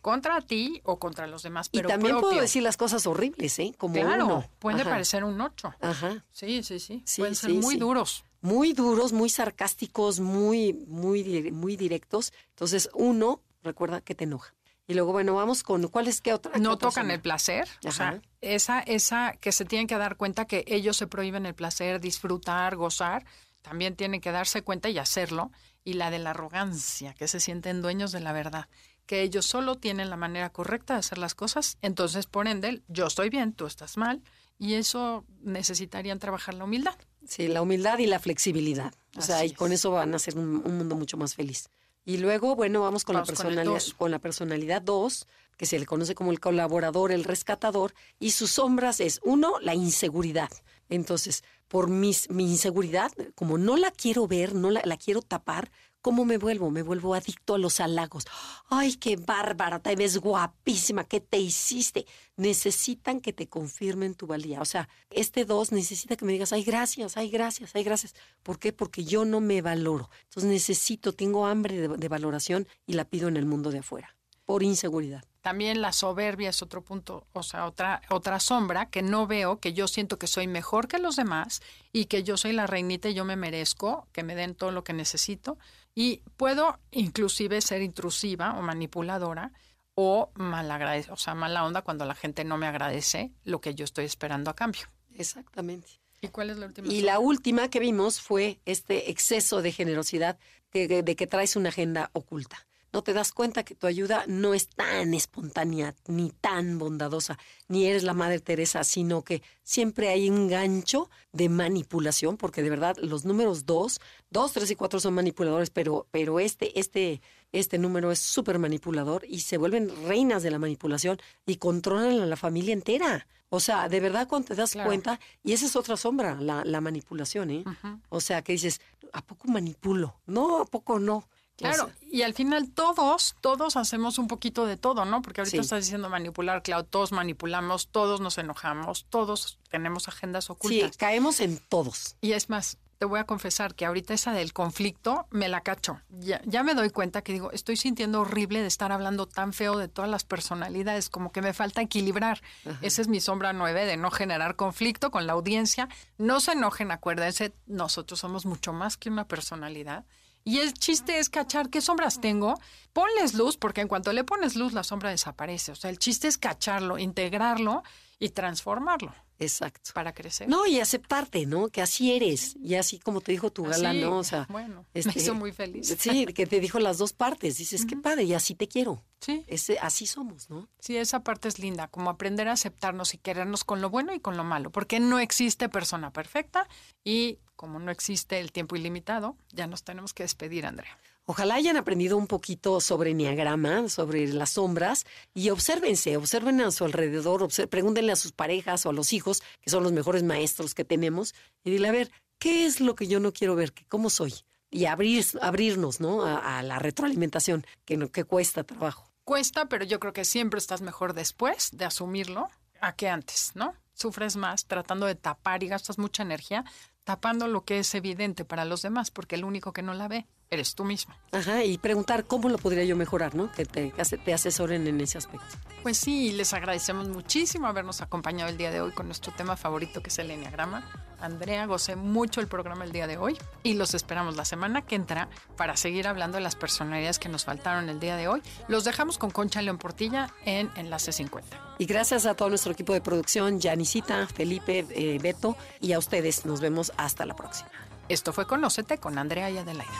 [0.00, 2.28] contra ti o contra los demás, Y pero también propio.
[2.30, 3.74] puedo decir las cosas horribles, ¿eh?
[3.78, 4.50] Como claro, uno.
[4.58, 4.90] puede Ajá.
[4.90, 5.74] parecer un ocho.
[5.80, 6.24] Ajá.
[6.32, 7.02] Sí, sí, sí.
[7.06, 7.80] Sí, Pueden ser sí, muy sí.
[7.80, 8.24] duros.
[8.40, 12.32] Muy duros, muy sarcásticos, muy, muy, muy directos.
[12.50, 14.54] Entonces, uno, recuerda que te enoja.
[14.88, 16.56] Y luego, bueno, vamos con, ¿cuál es qué otra?
[16.58, 17.68] No tocan el placer.
[17.84, 21.54] O sea, esa, esa que se tienen que dar cuenta que ellos se prohíben el
[21.54, 23.24] placer, disfrutar, gozar,
[23.62, 25.50] también tienen que darse cuenta y hacerlo.
[25.82, 28.68] Y la de la arrogancia, que se sienten dueños de la verdad,
[29.06, 31.78] que ellos solo tienen la manera correcta de hacer las cosas.
[31.80, 34.22] Entonces, por ende, yo estoy bien, tú estás mal.
[34.58, 36.96] Y eso necesitarían trabajar la humildad.
[37.28, 38.94] Sí, la humildad y la flexibilidad.
[39.16, 39.80] O sea, y con es.
[39.80, 41.68] eso van a ser un, un mundo mucho más feliz.
[42.06, 43.94] Y luego, bueno, vamos con Vamos la personalidad, dos.
[43.94, 48.52] con la personalidad 2, que se le conoce como el colaborador, el rescatador, y sus
[48.52, 50.50] sombras es, uno, la inseguridad.
[50.88, 55.72] Entonces, por mis, mi inseguridad, como no la quiero ver, no la, la quiero tapar,
[56.06, 56.70] ¿cómo me vuelvo?
[56.70, 58.26] Me vuelvo adicto a los halagos.
[58.70, 62.06] Ay, qué bárbara, te ves guapísima, ¿qué te hiciste?
[62.36, 64.60] Necesitan que te confirmen tu valía.
[64.60, 68.14] O sea, este dos necesita que me digas, ay, gracias, ay, gracias, ay, gracias.
[68.44, 68.72] ¿Por qué?
[68.72, 70.08] Porque yo no me valoro.
[70.26, 74.15] Entonces necesito, tengo hambre de, de valoración y la pido en el mundo de afuera,
[74.46, 75.24] por inseguridad.
[75.42, 79.74] También la soberbia es otro punto, o sea, otra, otra sombra que no veo, que
[79.74, 81.60] yo siento que soy mejor que los demás
[81.92, 84.82] y que yo soy la reinita y yo me merezco que me den todo lo
[84.82, 85.58] que necesito.
[85.94, 89.52] Y puedo inclusive ser intrusiva o manipuladora
[89.94, 93.84] o malagradecida, o sea, mala onda cuando la gente no me agradece lo que yo
[93.84, 94.86] estoy esperando a cambio.
[95.14, 95.88] Exactamente.
[96.20, 96.92] ¿Y cuál es la última?
[96.92, 100.38] Y la última que vimos fue este exceso de generosidad
[100.72, 102.65] de que traes una agenda oculta.
[102.92, 107.86] No te das cuenta que tu ayuda no es tan espontánea, ni tan bondadosa, ni
[107.86, 112.96] eres la Madre Teresa, sino que siempre hay un gancho de manipulación, porque de verdad
[113.02, 117.20] los números dos, dos, tres y cuatro son manipuladores, pero, pero este, este,
[117.52, 122.26] este número es súper manipulador y se vuelven reinas de la manipulación y controlan a
[122.26, 123.26] la familia entera.
[123.48, 124.88] O sea, de verdad cuando te das Claro.
[124.88, 127.64] cuenta, y esa es otra sombra, la, la manipulación, ¿eh?
[128.08, 128.80] O sea, que dices,
[129.12, 130.16] ¿a poco manipulo?
[130.26, 131.28] No, ¿a poco no?
[131.56, 135.22] Claro, y al final todos, todos hacemos un poquito de todo, ¿no?
[135.22, 135.60] Porque ahorita Sí.
[135.60, 140.96] estás diciendo manipular, claro, todos manipulamos, todos nos enojamos, todos tenemos agendas sí, ocultas.
[140.98, 142.16] caemos en todos.
[142.20, 146.00] Y es más, te voy a confesar que ahorita esa del conflicto me la cacho.
[146.10, 149.76] Ya, ya me doy cuenta que digo, estoy sintiendo horrible de estar hablando tan feo
[149.78, 152.40] de todas las personalidades, como que me falta equilibrar.
[152.82, 155.88] Esa es mi sombra nueve, de no generar conflicto con la audiencia.
[156.18, 160.04] No se enojen, acuérdense, nosotros somos mucho más que una personalidad.
[160.46, 162.54] Y el chiste es cachar qué sombras tengo,
[162.92, 165.72] ponles luz, porque en cuanto le pones luz, la sombra desaparece.
[165.72, 167.82] O sea, el chiste es cacharlo, integrarlo
[168.20, 169.90] y transformarlo Exacto.
[169.92, 170.48] para crecer.
[170.48, 171.66] No, y aceptarte, ¿no?
[171.66, 172.54] Que así eres.
[172.62, 174.18] Y así como te dijo tu galán, Así, ¿no?
[174.18, 175.92] O sea, bueno, este, me hizo muy feliz.
[175.98, 177.58] Sí, que te dijo las dos partes.
[177.58, 179.02] Dices, qué padre, y así te quiero.
[179.20, 180.68] Sí, Ese, así somos, ¿no?
[180.78, 184.20] sí, esa parte es linda, como aprender a aceptarnos y querernos con lo bueno y
[184.20, 186.68] con lo malo, porque no existe persona perfecta
[187.02, 190.96] y como no existe el tiempo ilimitado, ya nos tenemos que despedir, Andrea.
[191.28, 195.04] Ojalá hayan aprendido un poquito sobre Enneagrama, sobre las sombras,
[195.34, 199.70] y obsérvense, observen a su alrededor, pregúntenle a sus parejas o a los hijos, que
[199.70, 201.34] son los mejores maestros que tenemos,
[201.64, 203.72] y dile, a ver, ¿qué es lo que yo no quiero ver?
[203.72, 204.34] ¿Qué- ¿Cómo soy?
[204.70, 206.22] Y abrir, abrirnos, ¿no?
[206.24, 209.10] A, a la retroalimentación, que, no- que cuesta trabajo.
[209.24, 212.48] Cuesta, pero yo creo que siempre estás mejor después de asumirlo
[212.80, 213.74] a que antes, ¿no?
[213.94, 216.64] Sufres más tratando de tapar y gastas mucha energía
[217.06, 220.26] tapando lo que es evidente para los demás, porque el único que no la ve
[220.50, 221.14] eres tú mismo.
[221.32, 223.50] Ajá, y preguntar cómo lo podría yo mejorar, ¿no?
[223.52, 225.46] Que te, te asesoren en ese aspecto.
[225.82, 230.02] Pues sí, les agradecemos muchísimo habernos acompañado el día de hoy con nuestro tema favorito
[230.02, 230.90] que es el Enneagrama.
[231.20, 234.96] Andrea, gocé mucho el programa el día de hoy y los esperamos la semana que
[234.96, 238.42] entra para seguir hablando de las personalidades que nos faltaron el día de hoy.
[238.68, 241.76] Los dejamos con Concha León Portilla en Enlace 50.
[241.78, 246.44] Y gracias a todo nuestro equipo de producción, Janisita, Felipe, eh, Beto y a ustedes.
[246.44, 247.70] Nos vemos hasta la próxima.
[248.08, 249.92] Esto fue Conócete con Andrea y Adelaida.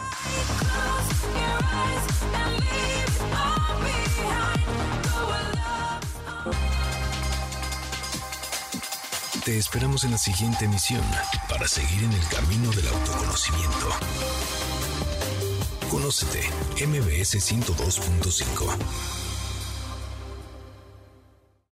[9.44, 11.04] Te esperamos en la siguiente emisión
[11.48, 13.90] para seguir en el camino del autoconocimiento.
[15.88, 16.42] Conócete,
[16.84, 19.15] MBS 102.5.